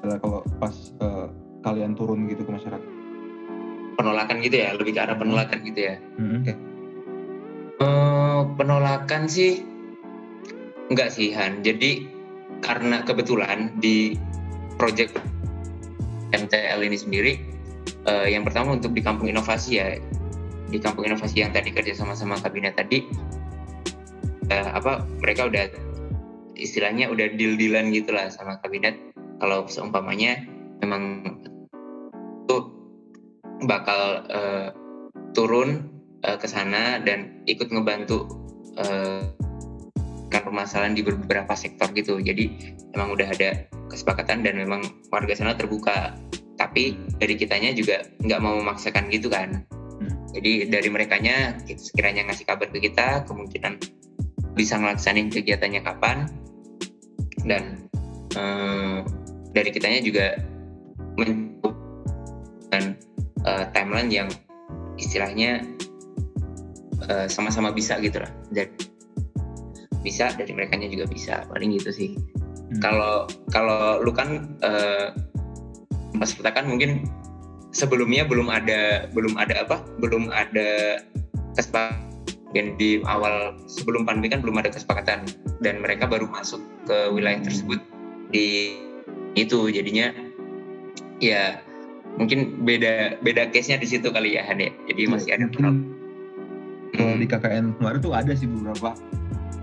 kalau 0.00 0.40
pas 0.56 0.74
uh, 1.04 1.28
kalian 1.60 1.92
turun 1.92 2.24
gitu 2.28 2.44
ke 2.44 2.50
masyarakat? 2.52 2.90
Penolakan 4.00 4.36
gitu 4.40 4.56
ya, 4.56 4.72
lebih 4.72 4.96
ke 4.96 5.00
arah 5.04 5.16
penolakan 5.16 5.58
gitu 5.60 5.80
ya. 5.92 5.96
Hmm. 6.16 6.40
Uh, 7.80 8.40
penolakan 8.56 9.28
sih 9.28 9.64
enggak 10.88 11.12
sih 11.12 11.32
Han. 11.36 11.60
Jadi 11.60 12.08
karena 12.60 13.02
kebetulan 13.04 13.76
di 13.80 14.16
project 14.76 15.16
MTL 16.32 16.80
ini 16.86 16.96
sendiri, 16.96 17.32
uh, 18.06 18.28
yang 18.28 18.46
pertama 18.46 18.76
untuk 18.76 18.94
di 18.94 19.02
kampung 19.02 19.28
inovasi 19.28 19.70
ya, 19.80 19.98
di 20.70 20.78
kampung 20.78 21.08
inovasi 21.08 21.42
yang 21.42 21.50
tadi 21.50 21.74
kerja 21.74 21.92
sama-sama 21.96 22.38
kabinet 22.38 22.78
tadi, 22.78 23.04
uh, 24.52 24.70
apa 24.76 25.04
mereka 25.20 25.50
udah 25.50 25.66
istilahnya 26.54 27.08
udah 27.08 27.32
deal-dealan 27.34 27.90
gitulah 27.90 28.28
sama 28.28 28.60
kabinet. 28.60 28.96
Kalau 29.40 29.64
seumpamanya 29.64 30.44
memang 30.84 31.24
itu 32.44 32.56
bakal 33.64 34.28
uh, 34.28 34.68
turun 35.32 35.88
uh, 36.28 36.36
ke 36.36 36.44
sana 36.44 37.00
dan 37.00 37.40
ikut 37.48 37.72
ngebantu 37.72 38.28
uh, 38.76 39.24
kan 40.30 40.46
permasalahan 40.46 40.94
di 40.94 41.02
beberapa 41.02 41.52
sektor 41.58 41.90
gitu. 41.92 42.22
Jadi 42.22 42.74
memang 42.94 43.12
udah 43.12 43.28
ada 43.28 43.66
kesepakatan 43.90 44.46
dan 44.46 44.54
memang 44.56 44.86
warga 45.10 45.34
sana 45.34 45.58
terbuka. 45.58 46.14
Tapi 46.56 46.96
dari 47.18 47.34
kitanya 47.34 47.74
juga 47.74 48.06
nggak 48.22 48.40
mau 48.40 48.56
memaksakan 48.62 49.10
gitu 49.10 49.28
kan. 49.28 49.66
Hmm. 50.00 50.12
Jadi 50.32 50.70
dari 50.70 50.88
merekanya 50.88 51.58
sekiranya 51.66 52.30
ngasih 52.30 52.46
kabar 52.46 52.70
ke 52.70 52.78
kita, 52.78 53.26
kemungkinan 53.26 53.82
bisa 54.54 54.78
ngelaksanain 54.78 55.28
kegiatannya 55.30 55.82
kapan 55.82 56.30
dan 57.44 57.90
uh, 58.38 59.02
dari 59.50 59.70
kitanya 59.74 60.00
juga 60.04 60.36
dan 62.70 62.94
uh, 63.44 63.64
timeline 63.74 64.10
yang 64.10 64.28
istilahnya 64.96 65.64
sama 67.00 67.26
sama-sama 67.50 67.68
bisa 67.74 67.98
gitu 67.98 68.22
lah 68.22 68.30
dan 68.54 68.70
bisa 70.00 70.32
dari 70.34 70.52
mereka 70.52 70.76
juga 70.80 71.06
bisa. 71.08 71.44
Paling 71.48 71.76
gitu 71.76 71.90
sih. 71.92 72.10
Hmm. 72.70 72.78
kalau 72.78 73.26
kalau 73.50 73.98
lu 73.98 74.14
kan 74.14 74.46
uh, 74.62 75.10
pas 76.22 76.30
kan 76.54 76.70
mungkin 76.70 77.02
sebelumnya 77.74 78.22
belum 78.22 78.46
ada 78.46 79.10
belum 79.10 79.34
ada 79.34 79.66
apa 79.66 79.82
belum 79.98 80.30
ada 80.30 81.00
kesepakatan. 81.58 82.08
Di 82.50 82.98
awal 83.06 83.54
sebelum 83.70 84.02
pandemi 84.02 84.30
kan 84.30 84.42
belum 84.42 84.58
ada 84.58 84.70
kesepakatan. 84.74 85.26
Dan 85.62 85.82
mereka 85.82 86.10
baru 86.10 86.26
masuk 86.26 86.62
ke 86.86 87.10
wilayah 87.14 87.42
tersebut 87.42 87.78
di 88.34 88.74
itu. 89.38 89.70
Jadinya 89.70 90.10
ya 91.22 91.62
mungkin 92.16 92.64
beda 92.66 93.22
beda 93.22 93.52
case 93.54 93.70
nya 93.70 93.78
di 93.78 93.86
situ 93.86 94.10
kali 94.10 94.34
ya 94.34 94.42
Han 94.48 94.58
ya 94.58 94.72
jadi 94.90 95.00
iya, 95.06 95.12
masih 95.12 95.30
ada 95.36 95.46
mungkin 95.46 95.74
kalau 96.90 97.14
di 97.16 97.26
KKN 97.28 97.66
kemarin 97.78 97.98
tuh 98.02 98.12
ada 98.16 98.32
sih 98.34 98.48
beberapa 98.50 98.98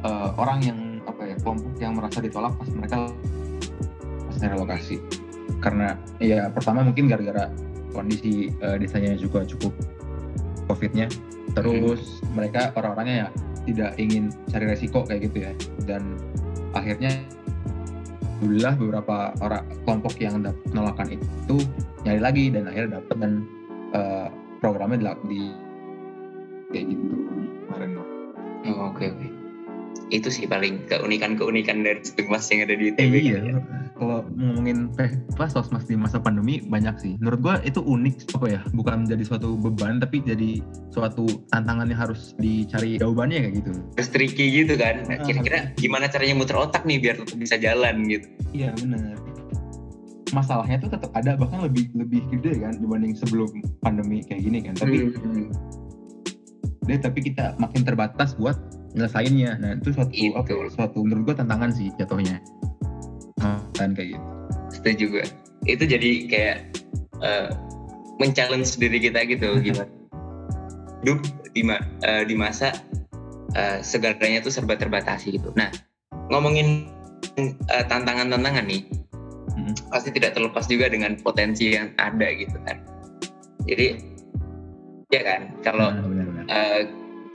uh, 0.04 0.30
orang 0.38 0.60
yang 0.62 0.80
apa 1.08 1.24
ya 1.24 1.36
kelompok 1.40 1.74
yang 1.80 1.94
merasa 1.96 2.20
ditolak 2.20 2.54
pas 2.60 2.70
mereka 2.76 2.98
pas 4.28 4.38
relokasi 4.44 5.00
karena 5.64 5.98
ya 6.22 6.52
pertama 6.52 6.86
mungkin 6.86 7.10
gara-gara 7.10 7.50
kondisi 7.96 8.54
uh, 8.62 8.78
desanya 8.78 9.18
juga 9.18 9.42
cukup 9.48 9.74
covidnya. 10.70 11.08
Terus 11.56 12.22
hmm. 12.22 12.38
mereka 12.38 12.70
orang-orangnya 12.78 13.16
ya 13.26 13.28
tidak 13.66 13.92
ingin 13.98 14.30
cari 14.52 14.66
resiko 14.70 15.02
kayak 15.08 15.32
gitu 15.32 15.38
ya. 15.50 15.52
Dan 15.88 16.20
akhirnya 16.76 17.10
alhamdulillah 18.38 18.76
beberapa 18.78 19.16
orang 19.42 19.66
kelompok 19.82 20.14
yang 20.22 20.46
dapat 20.46 20.62
penolakan 20.70 21.08
itu 21.18 21.58
nyari 22.06 22.22
lagi 22.22 22.46
dan 22.54 22.64
akhirnya 22.70 23.02
dapat 23.02 23.16
dan 23.18 23.34
uh, 23.98 24.28
programnya 24.62 24.98
di, 25.02 25.10
di 25.26 25.42
kayak 26.70 26.86
gitu 26.94 27.16
kemarin. 27.66 27.90
Oh, 27.98 28.04
oke 28.92 29.00
okay, 29.00 29.10
oke. 29.10 29.18
okay 29.18 29.37
itu 30.08 30.32
sih 30.32 30.48
paling 30.48 30.88
keunikan-keunikan 30.88 31.84
dari 31.84 32.00
Sosmas 32.00 32.48
yang 32.48 32.64
ada 32.64 32.76
di 32.80 32.96
ITB. 32.96 33.12
Eh, 33.12 33.22
iya, 33.34 33.40
kalau 34.00 34.24
ngomongin 34.40 34.88
pas 35.36 35.52
Sosmas 35.52 35.84
di 35.84 36.00
masa 36.00 36.22
pandemi 36.22 36.64
banyak 36.64 36.96
sih. 37.00 37.14
Menurut 37.20 37.40
gua 37.44 37.56
itu 37.68 37.84
unik 37.84 38.40
apa 38.40 38.48
ya? 38.48 38.62
Bukan 38.72 39.08
menjadi 39.08 39.24
suatu 39.28 39.60
beban 39.60 40.00
tapi 40.00 40.24
jadi 40.24 40.64
suatu 40.94 41.28
tantangan 41.52 41.92
yang 41.92 42.00
harus 42.00 42.32
dicari 42.40 42.96
jawabannya 43.02 43.48
kayak 43.48 43.56
gitu. 43.60 43.72
Terus 44.00 44.10
tricky 44.14 44.46
gitu 44.64 44.74
kan. 44.80 45.04
Nah, 45.12 45.20
kira-kira 45.28 45.76
gimana 45.76 46.08
caranya 46.08 46.36
muter 46.40 46.56
otak 46.56 46.88
nih 46.88 47.04
biar 47.04 47.16
tetap 47.20 47.38
bisa 47.38 47.56
jalan 47.60 48.08
gitu. 48.08 48.28
Iya 48.56 48.72
benar. 48.80 49.20
Masalahnya 50.36 50.78
tuh 50.84 50.92
tetap 50.92 51.12
ada 51.16 51.40
bahkan 51.40 51.64
lebih 51.64 51.88
lebih 51.96 52.24
gede 52.32 52.60
kan 52.64 52.76
dibanding 52.80 53.16
sebelum 53.16 53.48
pandemi 53.84 54.24
kayak 54.24 54.44
gini 54.44 54.60
kan. 54.64 54.76
Tapi 54.76 55.12
hmm. 55.12 55.20
hmm. 55.20 55.48
Deh 56.88 56.98
tapi 56.98 57.20
kita 57.20 57.54
makin 57.60 57.84
terbatas 57.84 58.34
buat 58.40 58.56
nyelesainnya. 58.96 59.60
Nah 59.60 59.72
itu 59.78 59.94
suatu 59.94 60.12
itu. 60.16 60.34
apa 60.34 60.48
ya, 60.50 60.72
suatu 60.72 61.04
menurut 61.04 61.32
gue 61.32 61.36
tantangan 61.44 61.70
sih 61.70 61.92
jatuhnya. 62.00 62.40
Kan 63.78 63.94
kayak 63.94 64.18
gitu. 64.18 64.28
Setuju 64.74 65.06
gue 65.14 65.26
itu 65.68 65.84
jadi 65.84 66.12
kayak 66.32 66.58
uh, 67.22 67.52
men-challenge 68.18 68.80
diri 68.80 68.98
kita 69.04 69.28
gitu 69.28 69.60
gimana? 69.60 69.92
Hidup 71.04 71.20
di, 71.54 71.62
ma 71.62 71.78
uh, 72.08 72.24
di 72.26 72.34
masa 72.34 72.74
uh, 73.54 73.80
segalanya 73.84 74.42
tuh 74.42 74.50
serba 74.50 74.80
terbatasi 74.80 75.38
gitu. 75.38 75.54
Nah 75.54 75.70
ngomongin 76.34 76.90
uh, 77.70 77.84
tantangan-tantangan 77.86 78.66
nih 78.66 78.82
hmm. 79.54 79.74
pasti 79.94 80.10
tidak 80.16 80.34
terlepas 80.34 80.66
juga 80.66 80.90
dengan 80.90 81.20
potensi 81.20 81.76
yang 81.76 81.94
ada 82.00 82.28
gitu 82.34 82.58
kan. 82.66 82.78
Jadi 83.68 83.88
ya 85.12 85.22
kan 85.24 85.42
kalau 85.64 85.88
nah, 85.94 86.27
uh, 86.48 86.82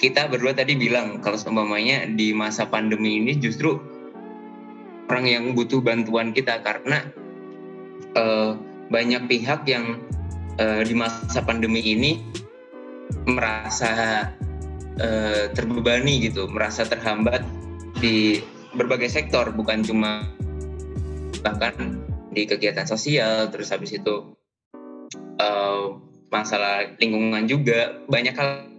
kita 0.01 0.27
berdua 0.27 0.57
tadi 0.57 0.75
bilang 0.75 1.23
kalau 1.23 1.39
seumpamanya 1.39 2.11
di 2.11 2.35
masa 2.35 2.67
pandemi 2.67 3.23
ini 3.23 3.39
justru 3.39 3.79
orang 5.07 5.27
yang 5.29 5.45
butuh 5.53 5.79
bantuan 5.85 6.33
kita 6.33 6.59
karena 6.65 7.05
uh, 8.17 8.57
banyak 8.89 9.29
pihak 9.29 9.65
yang 9.69 10.01
uh, 10.61 10.83
di 10.85 10.95
masa 10.97 11.41
pandemi 11.45 11.81
ini 11.81 12.21
merasa 13.29 14.27
uh, 14.99 15.45
terbebani 15.53 16.29
gitu, 16.29 16.49
merasa 16.49 16.85
terhambat 16.89 17.45
di 18.01 18.41
berbagai 18.73 19.13
sektor, 19.13 19.53
bukan 19.53 19.85
cuma 19.85 20.27
bahkan 21.45 22.01
di 22.33 22.49
kegiatan 22.49 22.89
sosial, 22.89 23.53
terus 23.53 23.69
habis 23.69 23.93
itu 23.93 24.33
uh, 25.39 26.01
masalah 26.33 26.97
lingkungan 26.97 27.45
juga 27.45 28.01
banyak 28.09 28.33
hal 28.33 28.72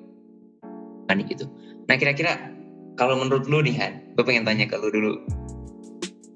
panik 1.07 1.31
gitu. 1.31 1.49
Nah 1.89 1.95
kira-kira 1.99 2.53
kalau 2.95 3.17
menurut 3.17 3.49
lu 3.49 3.65
nih 3.65 3.75
Han, 3.81 3.93
gue 4.13 4.23
pengen 4.25 4.45
tanya 4.45 4.69
ke 4.69 4.77
lu 4.77 4.89
dulu. 4.93 5.13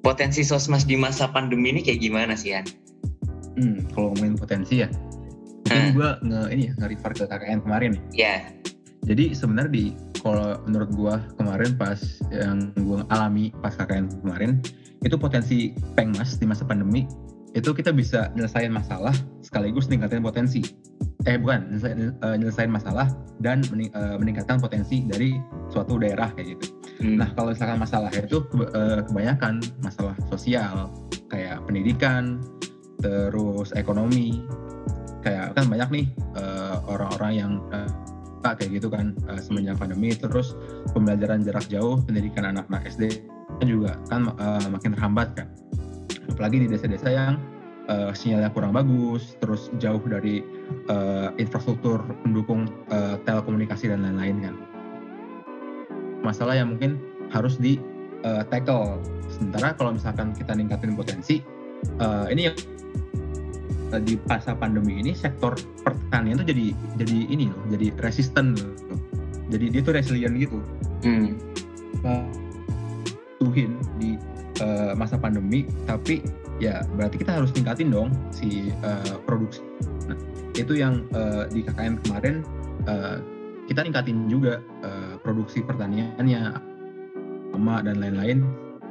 Potensi 0.02 0.42
sosmas 0.42 0.88
di 0.88 0.96
masa 0.96 1.30
pandemi 1.30 1.70
ini 1.76 1.82
kayak 1.84 2.02
gimana 2.02 2.34
sih 2.34 2.56
Han? 2.56 2.66
Hmm, 3.58 3.78
kalau 3.94 4.14
ngomongin 4.14 4.38
potensi 4.38 4.86
ya, 4.86 4.90
mungkin 5.66 5.82
hmm. 5.82 5.96
gue 5.98 6.10
nge 6.30 6.42
ini 6.54 6.64
ya 6.70 6.74
nge-refer 6.78 7.12
ke 7.18 7.24
KKN 7.26 7.60
kemarin. 7.66 7.92
Ya. 8.14 8.24
Yeah. 8.24 8.42
Jadi 9.08 9.34
sebenarnya 9.34 9.72
di 9.72 9.86
kalau 10.20 10.60
menurut 10.68 10.90
gue 10.94 11.16
kemarin 11.40 11.72
pas 11.80 12.00
yang 12.30 12.76
gue 12.76 13.00
alami 13.10 13.56
pas 13.64 13.74
KKN 13.74 14.22
kemarin 14.22 14.60
itu 15.06 15.16
potensi 15.16 15.58
pengmas 15.94 16.36
di 16.42 16.46
masa 16.50 16.66
pandemi 16.66 17.08
itu 17.56 17.72
kita 17.72 17.96
bisa 17.96 18.30
nyelesain 18.36 18.70
masalah 18.70 19.14
sekaligus 19.42 19.88
meningkatkan 19.88 20.22
potensi 20.22 20.62
eh 21.28 21.36
bukan 21.36 21.76
nyelesain, 21.76 22.72
uh, 22.72 22.72
masalah 22.72 23.12
dan 23.44 23.60
mening, 23.68 23.92
uh, 23.92 24.16
meningkatkan 24.16 24.64
potensi 24.64 25.04
dari 25.04 25.36
suatu 25.68 26.00
daerah 26.00 26.32
kayak 26.32 26.56
gitu. 26.56 26.66
Hmm. 27.04 27.20
Nah 27.20 27.30
kalau 27.36 27.52
misalkan 27.52 27.78
masalah 27.84 28.10
itu 28.16 28.48
uh, 28.72 29.04
kebanyakan 29.04 29.60
masalah 29.84 30.16
sosial 30.32 30.88
kayak 31.28 31.60
pendidikan, 31.68 32.40
terus 33.04 33.76
ekonomi, 33.76 34.42
kayak 35.22 35.52
kan 35.54 35.68
banyak 35.68 35.90
nih 35.92 36.08
orang-orang 36.88 37.32
uh, 37.36 37.40
yang 37.44 37.52
uh, 37.76 37.92
kayak 38.48 38.80
gitu 38.80 38.88
kan 38.88 39.12
uh, 39.28 39.36
semenjak 39.44 39.76
pandemi, 39.76 40.16
terus 40.16 40.56
pembelajaran 40.96 41.44
jarak 41.44 41.68
jauh 41.68 42.00
pendidikan 42.08 42.48
anak-anak 42.48 42.88
SD 42.88 43.28
juga 43.68 44.00
kan 44.08 44.32
uh, 44.40 44.64
makin 44.72 44.96
terhambat 44.96 45.36
kan, 45.36 45.52
apalagi 46.32 46.64
di 46.64 46.68
desa-desa 46.72 47.12
yang 47.12 47.36
uh, 47.88 48.12
sinyalnya 48.14 48.52
kurang 48.52 48.76
bagus, 48.76 49.36
terus 49.40 49.72
jauh 49.82 50.02
dari 50.06 50.44
uh, 50.92 51.32
infrastruktur 51.40 52.04
pendukung 52.24 52.70
uh, 52.92 53.16
telekomunikasi 53.24 53.92
dan 53.92 54.04
lain-lain 54.04 54.52
kan. 54.52 54.56
Masalah 56.24 56.60
yang 56.60 56.76
mungkin 56.76 57.00
harus 57.32 57.60
di 57.60 57.80
uh, 58.24 58.44
tackle. 58.48 59.00
Sementara 59.28 59.76
kalau 59.76 59.96
misalkan 59.96 60.32
kita 60.36 60.56
ningkatin 60.56 60.96
potensi, 60.96 61.44
uh, 62.00 62.28
ini 62.32 62.52
yang 62.52 62.56
uh, 63.92 64.02
di 64.04 64.20
masa 64.28 64.56
pandemi 64.56 65.00
ini 65.00 65.12
sektor 65.16 65.56
pertanian 65.84 66.40
tuh 66.40 66.48
jadi 66.48 66.72
jadi 67.00 67.18
ini 67.32 67.52
loh, 67.52 67.64
jadi 67.72 67.88
resisten 68.04 68.56
loh. 68.56 68.76
Jadi 69.48 69.72
dia 69.72 69.82
tuh 69.84 69.96
resilient 69.96 70.36
gitu. 70.36 70.60
Hmm. 71.08 71.40
Uh, 72.04 72.28
tuhin 73.40 73.80
di 74.02 74.20
uh, 74.60 74.92
masa 74.98 75.16
pandemi, 75.16 75.64
tapi 75.88 76.20
ya 76.58 76.82
berarti 76.98 77.22
kita 77.22 77.38
harus 77.38 77.54
tingkatin 77.54 77.94
dong 77.94 78.10
si 78.34 78.74
uh, 78.82 79.18
produksi. 79.26 79.62
Nah, 80.10 80.18
itu 80.58 80.74
yang 80.78 81.06
uh, 81.14 81.46
di 81.50 81.62
KKN 81.62 82.02
kemarin 82.06 82.36
uh, 82.90 83.22
kita 83.68 83.84
tingkatin 83.84 84.32
juga 84.32 84.64
uh, 84.82 85.20
produksi 85.22 85.62
pertaniannya 85.62 86.58
sama 87.54 87.84
dan 87.84 88.00
lain-lain. 88.02 88.42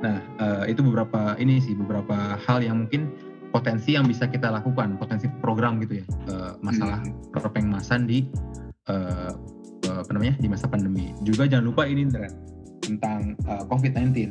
Nah, 0.05 0.21
uh, 0.39 0.65
itu 0.69 0.85
beberapa 0.85 1.35
ini 1.41 1.59
sih 1.59 1.73
beberapa 1.73 2.37
hal 2.37 2.61
yang 2.61 2.87
mungkin 2.87 3.09
potensi 3.51 3.97
yang 3.97 4.05
bisa 4.05 4.29
kita 4.29 4.53
lakukan, 4.53 5.01
potensi 5.01 5.27
program 5.41 5.81
gitu 5.81 6.05
ya, 6.05 6.07
uh, 6.29 6.53
masalah 6.61 7.01
hmm. 7.01 7.33
perpengmasan 7.33 8.05
di 8.05 8.29
uh, 8.93 9.33
apa 9.87 10.11
namanya 10.13 10.37
di 10.39 10.49
masa 10.51 10.69
pandemi. 10.69 11.17
Juga 11.25 11.49
jangan 11.49 11.73
lupa 11.73 11.89
ini 11.89 12.05
tentang 12.85 13.35
uh, 13.49 13.65
COVID-19 13.67 14.29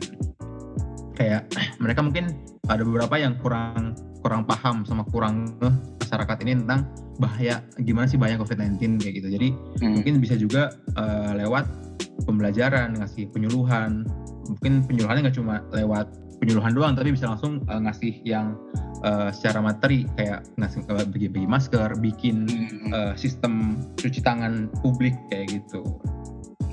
kayak 1.15 1.49
mereka 1.79 2.03
mungkin 2.03 2.35
ada 2.67 2.83
beberapa 2.83 3.15
yang 3.17 3.39
kurang 3.39 3.95
kurang 4.25 4.43
paham 4.43 4.83
sama 4.85 5.05
kurang 5.09 5.53
eh, 5.61 5.75
masyarakat 6.01 6.37
ini 6.45 6.65
tentang 6.65 6.89
bahaya 7.17 7.63
gimana 7.81 8.05
sih 8.09 8.19
bahaya 8.19 8.35
COVID-19 8.41 9.01
kayak 9.01 9.13
gitu. 9.23 9.27
Jadi 9.31 9.49
hmm. 9.53 9.91
mungkin 9.99 10.13
bisa 10.19 10.35
juga 10.35 10.75
uh, 10.99 11.31
lewat 11.37 11.65
pembelajaran, 12.27 12.99
ngasih 12.99 13.31
penyuluhan. 13.31 14.03
Mungkin 14.45 14.85
penyuluhannya 14.85 15.29
nggak 15.29 15.37
cuma 15.37 15.63
lewat 15.71 16.11
penyuluhan 16.43 16.75
doang, 16.75 16.93
tapi 16.93 17.15
bisa 17.15 17.31
langsung 17.31 17.63
uh, 17.71 17.79
ngasih 17.79 18.19
yang 18.27 18.59
uh, 19.07 19.31
secara 19.31 19.63
materi 19.63 20.03
kayak 20.19 20.43
ngasih 20.59 20.83
bagi-bagi 20.85 21.47
masker, 21.47 21.95
bikin 22.03 22.45
uh, 22.91 23.15
sistem 23.15 23.79
cuci 23.95 24.19
tangan 24.19 24.67
publik 24.83 25.15
kayak 25.31 25.61
gitu. 25.61 25.81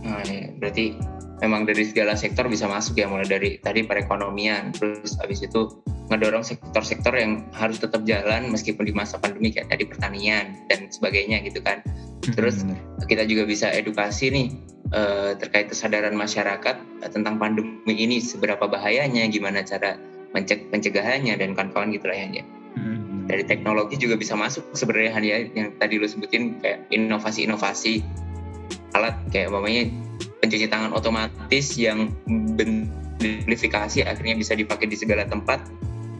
Nah, 0.02 0.22
ya. 0.26 0.50
berarti 0.58 0.98
memang 1.42 1.66
dari 1.66 1.82
segala 1.82 2.14
sektor 2.14 2.46
bisa 2.46 2.70
masuk 2.70 2.94
ya 3.02 3.10
mulai 3.10 3.26
dari 3.26 3.58
tadi 3.58 3.82
perekonomian 3.82 4.70
terus 4.70 5.18
habis 5.18 5.42
itu 5.42 5.82
ngedorong 6.06 6.46
sektor-sektor 6.46 7.10
yang 7.18 7.50
harus 7.50 7.82
tetap 7.82 8.06
jalan 8.06 8.46
meskipun 8.54 8.86
di 8.86 8.94
masa 8.94 9.18
pandemi 9.18 9.50
kayak 9.50 9.74
tadi 9.74 9.82
pertanian 9.90 10.54
dan 10.70 10.86
sebagainya 10.86 11.42
gitu 11.42 11.58
kan 11.58 11.82
hmm, 11.82 12.34
terus 12.38 12.62
kita 13.10 13.26
juga 13.26 13.42
bisa 13.42 13.74
edukasi 13.74 14.30
nih 14.30 14.46
uh, 14.94 15.34
terkait 15.34 15.66
kesadaran 15.66 16.14
masyarakat 16.14 16.78
tentang 17.10 17.34
pandemi 17.42 17.94
ini 17.98 18.22
seberapa 18.22 18.62
bahayanya 18.70 19.26
gimana 19.26 19.66
cara 19.66 19.98
pencegahannya 20.70 21.34
dan 21.34 21.58
kawan-kawan 21.58 21.90
gitu 21.90 22.06
lah 22.06 22.16
ya 22.22 22.46
hmm. 22.78 23.26
dari 23.26 23.42
teknologi 23.42 23.98
juga 23.98 24.14
bisa 24.14 24.38
masuk 24.38 24.62
sebenarnya 24.78 25.18
ya 25.26 25.36
yang 25.58 25.74
tadi 25.82 25.98
lo 25.98 26.06
sebutin 26.06 26.62
kayak 26.62 26.86
inovasi-inovasi 26.94 28.22
alat 28.92 29.16
kayak 29.32 29.48
umpamanya 29.52 29.88
pencuci 30.42 30.66
tangan 30.68 30.92
otomatis 30.92 31.66
yang 31.78 32.12
simplifikasi 33.22 34.02
akhirnya 34.04 34.34
bisa 34.34 34.52
dipakai 34.58 34.90
di 34.90 34.96
segala 34.98 35.22
tempat 35.24 35.62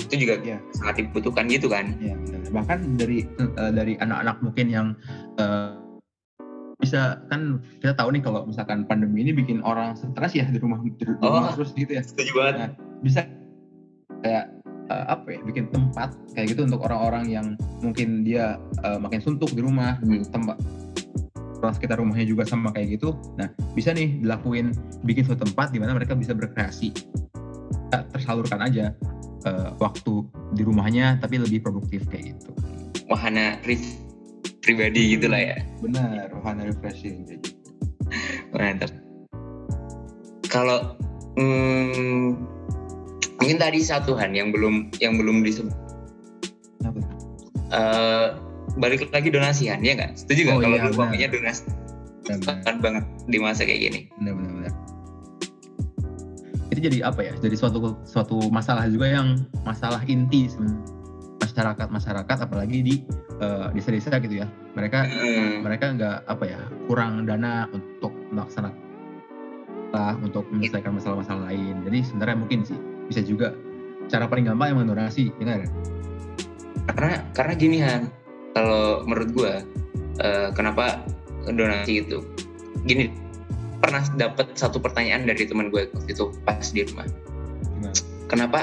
itu 0.09 0.29
juga 0.29 0.41
ya. 0.45 0.59
sangat 0.77 1.05
dibutuhkan 1.05 1.49
gitu 1.49 1.69
kan 1.69 1.97
ya, 2.01 2.15
bahkan 2.53 2.97
dari 2.97 3.25
uh, 3.39 3.73
dari 3.73 3.97
anak-anak 4.01 4.37
mungkin 4.45 4.67
yang 4.69 4.87
uh, 5.41 5.77
bisa 6.83 7.23
kan 7.31 7.63
kita 7.79 7.95
tahu 7.95 8.11
nih 8.11 8.23
kalau 8.27 8.43
misalkan 8.43 8.83
pandemi 8.83 9.23
ini 9.23 9.31
bikin 9.31 9.63
orang 9.63 9.95
stres 9.95 10.35
ya 10.35 10.43
di 10.51 10.59
rumah 10.59 10.83
di 10.83 11.05
rumah 11.07 11.55
oh, 11.55 11.55
terus 11.55 11.71
gitu 11.79 11.95
ya 11.95 12.03
setuju 12.03 12.33
banget 12.35 12.55
nah, 12.59 12.71
bisa 13.07 13.21
kayak 14.27 14.51
uh, 14.91 15.05
apa 15.15 15.39
ya 15.39 15.41
bikin 15.47 15.71
tempat 15.71 16.11
kayak 16.35 16.51
gitu 16.51 16.67
untuk 16.67 16.83
orang-orang 16.83 17.31
yang 17.31 17.47
mungkin 17.81 18.27
dia 18.27 18.59
uh, 18.83 18.99
makin 18.99 19.23
suntuk 19.23 19.55
di 19.55 19.63
rumah 19.63 20.03
hmm. 20.03 20.27
tempat 20.35 20.59
orang 21.63 21.77
sekitar 21.79 21.97
rumahnya 22.03 22.27
juga 22.27 22.43
sama 22.45 22.75
kayak 22.75 22.99
gitu. 22.99 23.15
Nah 23.39 23.49
bisa 23.73 23.95
nih 23.95 24.19
dilakuin 24.21 24.75
bikin 25.07 25.23
suatu 25.23 25.47
tempat 25.47 25.71
di 25.71 25.79
mana 25.79 25.95
mereka 25.95 26.19
bisa 26.19 26.35
berkreasi. 26.35 26.91
Tersalurkan 27.93 28.61
aja 28.61 28.93
uh, 29.47 29.71
waktu 29.79 30.27
di 30.59 30.63
rumahnya 30.67 31.23
tapi 31.23 31.39
lebih 31.39 31.63
produktif 31.63 32.05
kayak 32.11 32.35
gitu. 32.37 32.51
Wahana 33.07 33.63
pribadi 34.63 35.15
gitu 35.15 35.31
lah 35.31 35.41
ya. 35.55 35.59
Benar 35.79 36.35
wahana 36.43 36.67
refreshing 36.67 37.23
kayak 37.25 37.41
gitu. 37.47 37.59
Mantap. 38.53 38.93
Kalau 40.51 40.99
hmm, 41.39 42.37
mungkin 43.41 43.57
tadi 43.57 43.81
satu 43.81 44.19
han 44.19 44.35
yang 44.37 44.51
belum 44.51 44.93
yang 45.01 45.17
belum 45.17 45.47
disebut. 45.47 45.73
Uh, 47.73 48.37
balik 48.79 49.09
lagi 49.13 49.29
donasian 49.29 49.81
ya 49.85 49.93
nggak? 49.97 50.17
Setuju 50.17 50.41
nggak 50.49 50.57
oh, 50.57 50.63
kalau 50.63 50.77
iya, 50.77 50.89
umpamanya 50.89 51.29
donasi? 51.29 51.63
Sangat 52.23 52.77
banget 52.79 53.05
di 53.29 53.39
masa 53.43 53.67
kayak 53.67 53.81
gini. 53.91 54.01
Benar-benar 54.21 54.73
itu 56.73 56.89
jadi 56.89 56.99
apa 57.05 57.21
ya? 57.21 57.33
Jadi 57.37 57.55
suatu 57.55 58.01
suatu 58.09 58.49
masalah 58.49 58.89
juga 58.89 59.13
yang 59.13 59.45
masalah 59.63 60.01
inti 60.09 60.49
masyarakat 61.45 61.89
masyarakat 61.93 62.37
apalagi 62.49 62.79
di 62.81 62.95
uh, 63.45 63.69
desa-desa 63.77 64.17
gitu 64.25 64.41
ya. 64.41 64.49
Mereka 64.73 64.99
hmm. 65.05 65.69
mereka 65.69 65.93
nggak 65.93 66.17
apa 66.25 66.45
ya 66.49 66.61
kurang 66.89 67.29
dana 67.29 67.69
untuk 67.77 68.17
melaksanakan 68.33 68.81
untuk 70.25 70.49
menyelesaikan 70.49 70.97
masalah-masalah 70.97 71.53
lain. 71.53 71.85
Jadi 71.85 71.99
sebenarnya 72.09 72.37
mungkin 72.41 72.65
sih 72.65 72.79
bisa 73.13 73.21
juga 73.21 73.53
cara 74.09 74.25
paling 74.25 74.49
gampang 74.49 74.73
yang 74.73 74.79
mendonasi 74.83 75.31
ya 75.37 75.63
karena 76.91 77.23
karena 77.37 77.55
gini 77.55 77.79
Han 77.79 78.11
kalau 78.53 79.05
menurut 79.09 79.31
gue 79.33 79.53
uh, 80.23 80.49
kenapa 80.53 81.05
donasi 81.49 82.05
itu? 82.05 82.23
Gini 82.85 83.13
pernah 83.83 84.07
dapat 84.15 84.55
satu 84.55 84.79
pertanyaan 84.79 85.27
dari 85.27 85.43
teman 85.43 85.73
gue 85.75 85.91
waktu 85.91 86.11
itu 86.13 86.31
pas 86.47 86.63
di 86.71 86.87
rumah. 86.87 87.07
Gimana? 87.75 87.99
kenapa 88.31 88.61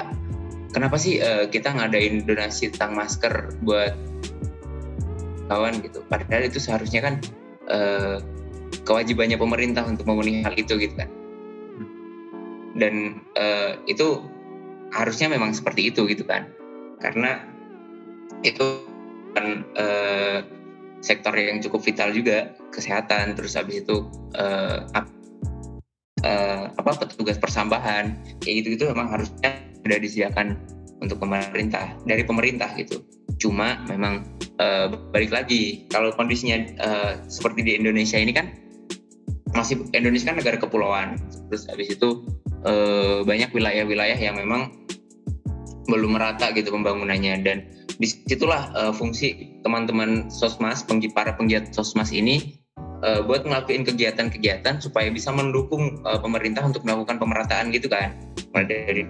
kenapa 0.73 0.95
sih 0.97 1.21
uh, 1.21 1.45
kita 1.45 1.75
ngadain 1.75 2.25
donasi 2.25 2.73
tentang 2.73 2.97
masker 2.97 3.54
buat 3.62 3.93
kawan 5.52 5.82
gitu? 5.86 6.02
Padahal 6.10 6.49
itu 6.49 6.58
seharusnya 6.58 7.06
kan 7.06 7.15
uh, 7.69 8.17
kewajibannya 8.88 9.38
pemerintah 9.38 9.86
untuk 9.86 10.10
memenuhi 10.10 10.41
hal 10.41 10.58
itu 10.58 10.78
gitu 10.82 10.95
kan. 10.97 11.10
Dan 12.73 13.25
uh, 13.36 13.75
itu 13.89 14.23
harusnya 14.89 15.30
memang 15.30 15.54
seperti 15.54 15.93
itu 15.93 16.10
gitu 16.10 16.25
kan. 16.25 16.49
Karena 16.97 17.45
itu 18.41 18.88
kan 19.36 19.65
uh, 19.78 20.38
sektor 21.00 21.32
yang 21.36 21.63
cukup 21.63 21.84
vital 21.84 22.12
juga 22.12 22.52
kesehatan 22.76 23.34
terus 23.36 23.56
habis 23.56 23.84
itu 23.84 24.04
uh, 24.36 24.84
uh, 26.24 26.63
apa 26.76 26.92
petugas 27.00 27.39
persambahan 27.39 28.20
kayak 28.44 28.63
gitu 28.63 28.68
gitu 28.76 28.84
memang 28.92 29.12
harusnya 29.15 29.63
sudah 29.84 29.98
disediakan 30.00 30.60
untuk 31.00 31.24
pemerintah 31.24 31.96
dari 32.04 32.24
pemerintah 32.28 32.70
gitu. 32.76 33.00
Cuma 33.39 33.80
memang 33.88 34.28
uh, 34.60 34.92
balik 35.15 35.32
lagi 35.32 35.88
kalau 35.88 36.12
kondisinya 36.12 36.58
uh, 36.84 37.13
seperti 37.32 37.63
di 37.63 37.72
Indonesia 37.80 38.20
ini 38.20 38.36
kan 38.36 38.52
masih 39.56 39.82
Indonesia 39.96 40.30
kan 40.30 40.38
negara 40.38 40.58
kepulauan 40.62 41.18
terus 41.50 41.65
habis 41.65 41.89
itu 41.89 42.22
uh, 42.68 43.26
banyak 43.26 43.50
wilayah-wilayah 43.50 44.20
yang 44.20 44.38
memang 44.38 44.76
belum 45.89 46.20
merata 46.20 46.54
gitu 46.54 46.70
pembangunannya 46.70 47.34
dan 47.42 47.58
di 47.99 48.07
situlah 48.07 48.71
uh, 48.79 48.93
fungsi 48.95 49.59
teman-teman 49.62 50.31
sosmas 50.31 50.88
para 51.12 51.35
penggiat 51.35 51.75
sosmas 51.75 52.15
ini 52.15 52.59
uh, 53.03 53.21
buat 53.27 53.43
ngelakuin 53.43 53.83
kegiatan-kegiatan 53.83 54.79
supaya 54.79 55.12
bisa 55.12 55.35
mendukung 55.35 55.99
uh, 56.07 56.19
pemerintah 56.19 56.63
untuk 56.63 56.88
melakukan 56.88 57.19
pemerataan 57.19 57.75
gitu 57.75 57.91
kan. 57.91 58.15
Mulai 58.55 58.65
dari 58.65 59.03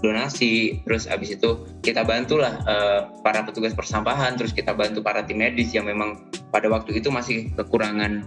donasi 0.00 0.80
terus 0.86 1.04
abis 1.10 1.36
itu 1.36 1.66
kita 1.82 2.06
bantulah 2.06 2.62
uh, 2.64 3.10
para 3.20 3.42
petugas 3.42 3.74
persampahan 3.74 4.38
terus 4.38 4.54
kita 4.54 4.72
bantu 4.72 5.02
para 5.02 5.26
tim 5.26 5.42
medis 5.42 5.74
yang 5.74 5.90
memang 5.90 6.30
pada 6.54 6.70
waktu 6.70 7.02
itu 7.02 7.10
masih 7.10 7.50
kekurangan 7.58 8.24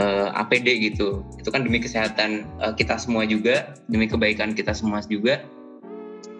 uh, 0.00 0.32
APD 0.32 0.90
gitu. 0.90 1.22
Itu 1.36 1.52
kan 1.52 1.62
demi 1.62 1.78
kesehatan 1.78 2.48
uh, 2.64 2.72
kita 2.72 2.96
semua 2.96 3.28
juga 3.28 3.76
demi 3.86 4.08
kebaikan 4.08 4.56
kita 4.56 4.72
semua 4.72 5.04
juga 5.06 5.44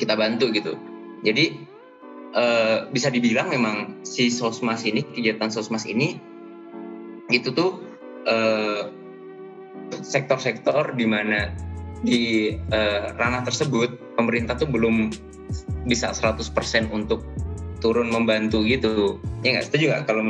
kita 0.01 0.17
bantu 0.17 0.49
gitu. 0.55 0.75
Jadi 1.27 1.68
uh, 2.35 2.89
bisa 2.91 3.09
dibilang 3.09 3.49
memang 3.53 4.03
si 4.05 4.29
sosmas 4.29 4.85
ini 4.85 5.05
kegiatan 5.05 5.49
sosmas 5.49 5.85
ini 5.89 6.19
itu 7.29 7.53
tuh 7.53 7.81
uh, 8.25 8.89
sektor-sektor 10.01 10.97
di 10.97 11.07
mana 11.09 11.53
di 12.01 12.55
uh, 12.71 13.15
ranah 13.19 13.43
tersebut 13.43 14.17
pemerintah 14.17 14.55
tuh 14.55 14.71
belum 14.71 15.11
bisa 15.89 16.13
100% 16.13 16.45
untuk 16.93 17.25
turun 17.79 18.11
membantu 18.11 18.63
gitu. 18.67 19.23
Ya 19.43 19.59
nggak 19.59 19.67
setuju 19.71 19.85
nggak 19.95 20.05
kalau 20.07 20.23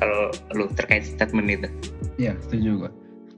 kalau 0.00 0.20
lu 0.56 0.64
terkait 0.76 1.04
statement 1.04 1.48
itu? 1.48 1.68
Iya 2.16 2.36
setuju 2.44 2.86
gua. 2.86 2.90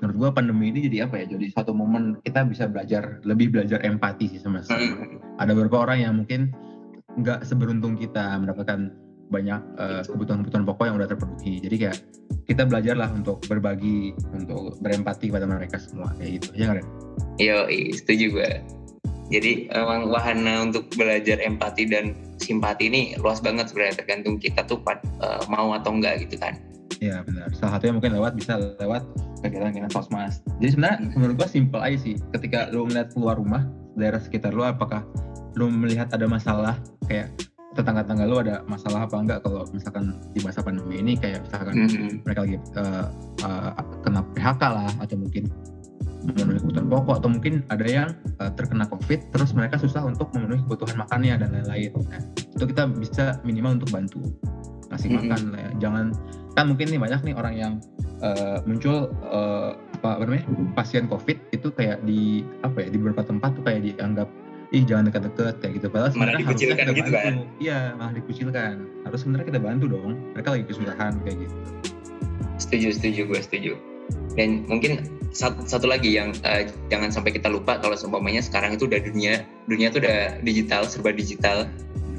Menurut 0.03 0.17
gua 0.19 0.31
pandemi 0.35 0.75
ini 0.75 0.91
jadi 0.91 1.07
apa 1.07 1.23
ya? 1.23 1.27
Jadi 1.31 1.55
satu 1.55 1.71
momen 1.75 2.19
kita 2.23 2.47
bisa 2.47 2.67
belajar 2.67 3.23
lebih 3.23 3.55
belajar 3.55 3.83
empati 3.83 4.31
sih 4.35 4.41
sama 4.43 4.63
Hmm. 4.67 5.19
Ada 5.39 5.55
beberapa 5.55 5.87
orang 5.87 5.99
yang 6.07 6.15
mungkin 6.23 6.55
nggak 7.21 7.45
seberuntung 7.45 7.99
kita 7.99 8.41
mendapatkan 8.41 8.93
banyak 9.33 9.61
uh, 9.81 10.05
kebutuhan-kebutuhan 10.05 10.65
pokok 10.69 10.85
yang 10.93 10.97
udah 11.01 11.09
terpenuhi. 11.09 11.65
Jadi 11.65 11.77
kayak 11.81 11.99
kita 12.45 12.69
belajarlah 12.69 13.09
untuk 13.17 13.41
berbagi, 13.49 14.13
untuk 14.37 14.77
berempati 14.85 15.33
kepada 15.33 15.49
mereka 15.49 15.81
semua 15.81 16.13
kayak 16.21 16.43
gitu. 16.43 16.49
Ya 16.53 16.77
kan? 16.77 16.85
Iya, 17.41 17.65
setuju 17.97 18.27
gue. 18.37 18.51
Jadi 19.33 19.73
emang 19.73 20.13
wahana 20.13 20.69
untuk 20.69 20.93
belajar 20.93 21.41
empati 21.41 21.89
dan 21.89 22.13
simpati 22.37 22.93
ini 22.93 23.17
luas 23.17 23.41
banget 23.41 23.73
sebenarnya 23.73 24.05
tergantung 24.05 24.37
kita 24.37 24.61
tuh 24.69 24.85
uh, 24.85 25.41
mau 25.49 25.73
atau 25.73 25.97
enggak 25.97 26.29
gitu 26.29 26.37
kan. 26.37 26.61
Iya 27.01 27.25
benar. 27.25 27.49
Salah 27.57 27.81
satunya 27.81 27.97
mungkin 27.97 28.13
lewat 28.13 28.37
bisa 28.37 28.61
lewat 28.77 29.03
kegiatan-kegiatan 29.41 29.91
sosmas. 29.91 30.45
Jadi 30.61 30.77
sebenarnya 30.77 30.99
menurut 31.17 31.35
gua 31.41 31.49
simpel 31.49 31.81
aja 31.81 31.99
sih. 31.99 32.21
Ketika 32.37 32.69
lu 32.71 32.85
ngeliat 32.85 33.17
keluar 33.17 33.41
rumah, 33.41 33.65
daerah 33.97 34.21
sekitar 34.21 34.53
lu 34.53 34.65
apakah 34.65 35.05
lu 35.57 35.69
melihat 35.69 36.09
ada 36.13 36.25
masalah 36.25 36.81
kayak 37.09 37.33
tetangga-tetangga 37.73 38.25
lu 38.29 38.37
ada 38.41 38.61
masalah 38.69 39.09
apa 39.09 39.17
enggak 39.17 39.39
kalau 39.45 39.65
misalkan 39.73 40.21
di 40.37 40.41
masa 40.45 40.61
pandemi 40.61 41.01
ini 41.01 41.17
kayak 41.17 41.45
misalkan 41.45 41.73
mm 41.73 41.89
-hmm. 41.89 42.13
mereka 42.25 42.41
lagi 42.45 42.57
uh, 42.77 43.07
uh, 43.45 43.71
kena 44.05 44.21
PHK 44.37 44.63
lah 44.69 44.93
atau 45.01 45.17
mungkin 45.17 45.49
memenuhi 46.23 46.63
kebutuhan 46.63 46.87
pokok 46.87 47.15
atau 47.19 47.31
mungkin 47.33 47.55
ada 47.67 47.87
yang 47.89 48.09
uh, 48.39 48.53
terkena 48.55 48.87
COVID 48.87 49.35
terus 49.35 49.51
mereka 49.57 49.81
susah 49.81 50.07
untuk 50.07 50.31
memenuhi 50.37 50.63
kebutuhan 50.63 51.03
makannya 51.03 51.35
dan 51.35 51.49
lain-lain. 51.51 51.91
Nah, 51.99 52.23
itu 52.39 52.65
kita 52.69 52.83
bisa 52.95 53.25
minimal 53.43 53.83
untuk 53.83 53.91
bantu 53.91 54.23
kasih 54.93 55.09
mm 55.09 55.15
-hmm. 55.19 55.27
makan 55.27 55.41
lah 55.51 55.61
ya. 55.61 55.71
Jangan 55.89 56.07
kan 56.53 56.65
mungkin 56.69 56.87
nih 56.93 57.01
banyak 57.01 57.21
nih 57.25 57.35
orang 57.35 57.55
yang 57.57 57.73
uh, 58.21 58.61
muncul 58.69 59.11
uh, 59.27 59.75
apa 60.03 60.23
namanya 60.27 60.45
pasien 60.75 61.07
COVID 61.07 61.39
itu 61.55 61.69
kayak 61.71 62.03
di 62.03 62.43
apa 62.67 62.83
ya 62.83 62.89
di 62.91 62.99
beberapa 62.99 63.23
tempat 63.23 63.55
tuh 63.55 63.63
kayak 63.63 63.87
dianggap 63.87 64.29
ih 64.73 64.83
jangan 64.89 65.13
dekat-dekat 65.13 65.57
kayak 65.61 65.73
gitu. 65.79 65.87
Padahal 65.93 66.11
sebenarnya 66.11 66.45
harusnya 66.49 66.77
kita 66.81 66.93
gitu 66.97 67.11
bantu. 67.13 67.21
Kan? 67.21 67.35
iya 67.61 67.79
malah 67.95 68.15
dikucilkan. 68.17 68.75
Harus 69.05 69.19
sebenarnya 69.23 69.47
kita 69.53 69.61
bantu 69.61 69.85
dong. 69.93 70.13
Mereka 70.33 70.49
lagi 70.49 70.65
kesusahan 70.65 71.13
kayak 71.23 71.37
gitu. 71.47 71.57
Setuju 72.57 72.89
setuju 72.97 73.21
gue 73.29 73.41
setuju. 73.45 73.73
Dan 74.35 74.65
mungkin 74.67 75.07
satu, 75.33 75.65
satu 75.65 75.87
lagi 75.89 76.17
yang 76.17 76.33
uh, 76.45 76.65
jangan 76.89 77.13
sampai 77.13 77.37
kita 77.37 77.49
lupa 77.53 77.81
kalau 77.81 77.97
seumpamanya 77.97 78.41
sekarang 78.41 78.77
itu 78.77 78.89
udah 78.89 79.01
dunia 79.01 79.45
dunia 79.69 79.93
itu 79.93 80.01
udah 80.01 80.41
digital 80.41 80.89
serba 80.89 81.13
digital. 81.13 81.69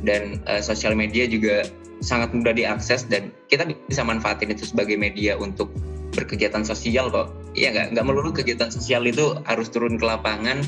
Dan 0.06 0.46
uh, 0.46 0.62
sosial 0.62 0.94
media 0.94 1.26
juga 1.26 1.66
sangat 2.04 2.36
mudah 2.36 2.54
diakses 2.54 3.08
dan 3.08 3.32
kita 3.48 3.66
bisa 3.88 4.04
manfaatin 4.04 4.52
itu 4.52 4.68
sebagai 4.68 5.00
media 5.00 5.40
untuk 5.40 5.72
berkegiatan 6.14 6.62
sosial 6.62 7.10
kok 7.10 7.32
iya 7.54 7.74
nggak 7.74 7.98
nggak 7.98 8.06
melulu 8.06 8.30
kegiatan 8.34 8.70
sosial 8.70 9.06
itu 9.06 9.38
harus 9.48 9.70
turun 9.70 9.98
ke 9.98 10.06
lapangan. 10.06 10.62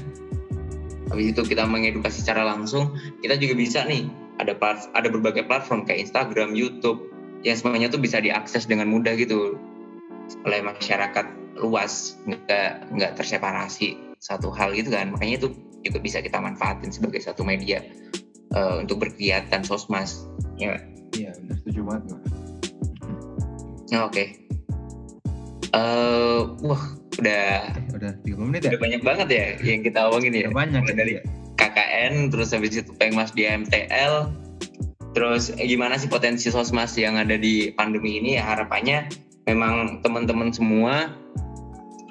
Habis 1.13 1.37
itu 1.37 1.41
kita 1.45 1.69
mengedukasi 1.69 2.25
secara 2.25 2.45
langsung 2.45 2.97
kita 3.21 3.37
juga 3.37 3.53
bisa 3.53 3.85
nih 3.85 4.09
ada 4.41 4.57
ada 4.93 5.07
berbagai 5.07 5.45
platform 5.45 5.85
kayak 5.85 6.09
Instagram, 6.09 6.57
YouTube 6.57 7.13
yang 7.45 7.55
semuanya 7.55 7.87
tuh 7.93 8.01
bisa 8.01 8.17
diakses 8.17 8.65
dengan 8.65 8.89
mudah 8.89 9.13
gitu 9.13 9.55
oleh 10.41 10.59
masyarakat 10.65 11.57
luas 11.61 12.17
nggak 12.25 12.89
nggak 12.89 13.11
terseparasi 13.15 14.17
satu 14.17 14.49
hal 14.49 14.73
gitu 14.73 14.89
kan. 14.93 15.13
Makanya 15.13 15.45
itu 15.45 15.47
juga 15.85 16.01
bisa 16.01 16.17
kita 16.25 16.41
manfaatin 16.41 16.89
sebagai 16.89 17.21
satu 17.21 17.45
media 17.45 17.85
uh, 18.57 18.81
untuk 18.81 19.05
berkegiatan 19.05 19.61
sosmas 19.61 20.25
ya 20.57 20.81
iya 21.13 21.31
benar 21.37 21.55
setuju 21.61 21.81
banget 21.85 22.09
oke. 23.93 24.09
okay. 24.09 24.44
Uh, 25.73 26.53
wah 26.61 26.83
udah 27.17 27.73
udah 27.95 28.11
30 28.21 28.49
menit 28.51 28.61
ya? 28.67 28.75
Udah 28.75 28.81
banyak 28.81 29.01
banget 29.01 29.27
ya 29.31 29.45
yang 29.63 29.81
kita 29.81 29.99
omongin 30.11 30.33
ya. 30.35 30.51
Udah 30.51 30.57
banyak 30.67 30.83
dari 30.91 31.13
ya. 31.17 31.23
KKN 31.55 32.29
terus 32.29 32.51
habis 32.51 32.75
itu 32.75 32.91
Pengmas 32.99 33.31
di 33.31 33.47
MTL 33.47 34.29
terus 35.15 35.47
eh, 35.55 35.63
gimana 35.63 35.95
sih 35.95 36.11
potensi 36.11 36.51
sosmas 36.51 36.91
yang 36.99 37.15
ada 37.15 37.39
di 37.39 37.71
pandemi 37.71 38.19
ini 38.19 38.35
ya 38.35 38.43
harapannya 38.51 39.07
memang 39.47 40.03
teman-teman 40.03 40.51
semua 40.51 41.15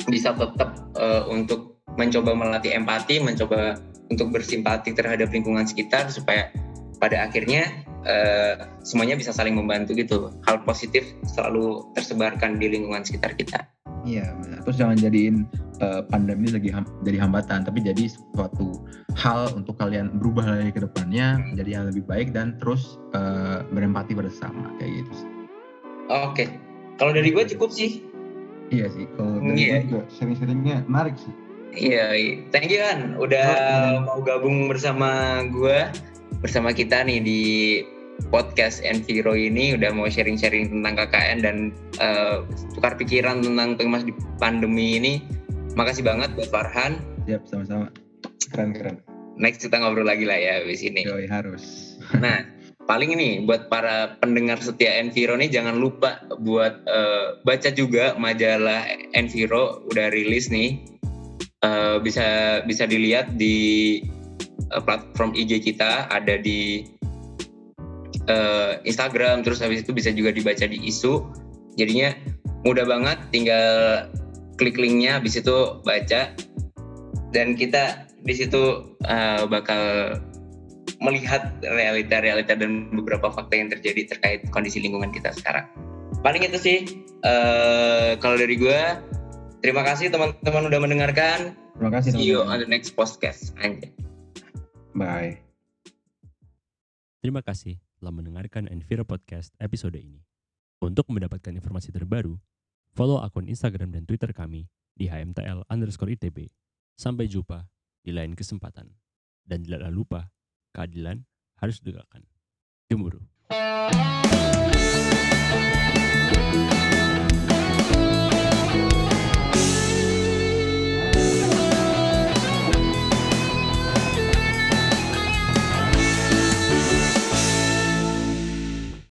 bisa 0.09 0.33
tetap 0.33 0.89
uh, 0.97 1.29
untuk 1.29 1.75
mencoba 1.95 2.35
melatih 2.35 2.75
empati, 2.75 3.23
mencoba 3.23 3.79
untuk 4.11 4.35
bersimpati 4.35 4.93
terhadap 4.93 5.31
lingkungan 5.33 5.65
sekitar 5.65 6.11
supaya 6.11 6.51
pada 6.99 7.25
akhirnya 7.25 7.85
uh, 8.05 8.69
semuanya 8.85 9.19
bisa 9.19 9.33
saling 9.33 9.57
membantu 9.57 9.97
gitu. 9.97 10.31
Hal 10.49 10.63
positif 10.63 11.05
selalu 11.25 11.89
tersebarkan 11.99 12.61
di 12.61 12.73
lingkungan 12.73 13.05
sekitar 13.05 13.37
kita. 13.37 13.65
Iya, 14.05 14.37
terus 14.69 14.77
jangan 14.77 15.01
jadiin 15.01 15.49
uh, 15.81 16.05
pandemi 16.13 16.53
lagi 16.53 16.69
ham 16.69 16.85
jadi 17.09 17.25
hambatan, 17.25 17.65
tapi 17.65 17.81
jadi 17.81 18.13
suatu 18.37 18.85
hal 19.17 19.49
untuk 19.57 19.81
kalian 19.81 20.21
berubah 20.21 20.45
lagi 20.45 20.77
ke 20.77 20.85
depannya, 20.85 21.41
jadi 21.57 21.81
yang 21.81 21.85
lebih 21.89 22.05
baik 22.05 22.37
dan 22.37 22.61
terus 22.61 23.01
uh, 23.17 23.65
berempati 23.73 24.13
bersama 24.13 24.77
kayak 24.77 25.01
gitu. 25.01 25.13
Oke, 26.13 26.53
kalau 27.01 27.17
dari 27.17 27.33
gue 27.33 27.49
cukup 27.57 27.73
sih. 27.73 28.05
Iya 28.69 28.93
sih, 28.93 29.09
kalau 29.17 29.41
dari 29.41 29.57
yeah. 29.57 29.81
gue 29.81 29.97
juga 29.97 30.01
sering-seringnya 30.13 30.85
menarik 30.85 31.17
sih. 31.17 31.33
Iya, 31.75 32.07
iya, 32.13 32.33
thank 32.53 32.69
you 32.69 32.85
kan 32.85 33.17
udah 33.17 33.49
oh, 33.99 34.05
mau 34.05 34.19
gabung 34.21 34.69
bersama 34.69 35.41
gue, 35.49 35.89
bersama 36.45 36.77
kita 36.77 37.03
nih 37.09 37.25
di 37.25 37.43
podcast 38.33 38.83
Enviro 38.83 39.35
ini 39.35 39.79
udah 39.79 39.95
mau 39.95 40.11
sharing-sharing 40.11 40.71
tentang 40.71 40.95
KKN 40.99 41.39
dan 41.43 41.57
uh, 42.03 42.43
tukar 42.75 42.99
pikiran 42.99 43.43
tentang 43.43 43.79
pengemas 43.79 44.03
di 44.07 44.15
pandemi 44.43 44.99
ini. 44.99 45.13
Makasih 45.75 46.07
banget 46.07 46.35
buat 46.39 46.51
Farhan. 46.51 46.99
Siap, 47.27 47.47
sama-sama. 47.51 47.91
Keren-keren. 48.51 49.03
Next 49.35 49.67
kita 49.67 49.83
ngobrol 49.83 50.07
lagi 50.07 50.23
lah 50.23 50.39
ya 50.39 50.63
di 50.63 50.77
sini. 50.79 51.03
Yoi, 51.07 51.27
harus. 51.27 51.95
Nah, 52.15 52.47
paling 52.85 53.17
ini 53.17 53.43
buat 53.43 53.73
para 53.73 54.21
pendengar 54.21 54.61
setia 54.61 55.01
Enviro 55.01 55.35
nih 55.35 55.49
jangan 55.49 55.81
lupa 55.81 56.21
buat 56.37 56.85
uh, 56.85 57.41
baca 57.43 57.73
juga 57.73 58.15
majalah 58.21 58.87
Enviro 59.17 59.83
udah 59.91 60.13
rilis 60.13 60.53
nih. 60.53 60.85
Uh, 61.65 61.97
bisa 62.05 62.61
bisa 62.69 62.85
dilihat 62.85 63.41
di 63.41 63.99
uh, 64.71 64.85
platform 64.85 65.33
IG 65.33 65.65
kita 65.65 66.13
ada 66.13 66.37
di 66.37 66.85
uh, 68.29 68.81
Instagram 68.85 69.43
terus 69.43 69.61
habis 69.61 69.83
itu 69.83 69.93
bisa 69.93 70.11
juga 70.13 70.31
dibaca 70.31 70.65
di 70.65 70.79
isu 70.89 71.25
jadinya 71.77 72.15
mudah 72.65 72.87
banget 72.87 73.19
tinggal 73.35 73.67
klik 74.57 74.79
linknya 74.79 75.19
habis 75.19 75.37
itu 75.37 75.83
baca 75.83 76.33
dan 77.35 77.59
kita 77.59 78.07
di 78.25 78.35
situ 78.35 78.95
uh, 79.05 79.45
bakal 79.45 80.15
melihat 81.05 81.53
realita-realita 81.61 82.57
dan 82.57 82.89
beberapa 82.95 83.29
fakta 83.29 83.55
yang 83.59 83.69
terjadi 83.69 84.17
terkait 84.17 84.41
kondisi 84.49 84.81
lingkungan 84.81 85.13
kita 85.13 85.35
sekarang. 85.37 85.69
Paling 86.25 86.47
itu 86.49 86.57
sih 86.57 86.79
uh, 87.27 88.17
kalau 88.23 88.41
dari 88.41 88.57
gue. 88.57 88.81
Terima 89.61 89.81
kasih 89.81 90.13
teman-teman 90.13 90.69
udah 90.69 90.81
mendengarkan. 90.81 91.57
Terima 91.77 91.91
kasih. 91.93 92.11
See 92.13 92.29
you 92.29 92.45
on 92.45 92.61
the 92.61 92.69
next 92.69 92.93
podcast. 92.93 93.57
Anjay. 93.61 93.93
Bye. 94.93 95.41
Terima 97.25 97.41
kasih 97.41 97.84
telah 98.05 98.13
mendengarkan 98.13 98.69
Enviro 98.69 99.09
Podcast 99.09 99.57
episode 99.57 99.97
ini. 99.97 100.21
Untuk 100.85 101.09
mendapatkan 101.09 101.57
informasi 101.57 101.89
terbaru, 101.89 102.37
follow 102.93 103.17
akun 103.17 103.49
Instagram 103.49 103.97
dan 103.97 104.05
Twitter 104.05 104.29
kami 104.37 104.69
di 104.93 105.09
hmtl 105.09 105.65
underscore 105.73 106.13
itb. 106.13 106.53
Sampai 107.01 107.33
jumpa 107.33 107.65
di 108.05 108.13
lain 108.13 108.37
kesempatan. 108.37 108.93
Dan 109.41 109.65
jangan 109.65 109.89
lupa, 109.89 110.29
keadilan 110.77 111.25
harus 111.65 111.81
ditegakkan. 111.81 112.29
Gemuruh. 112.93 113.25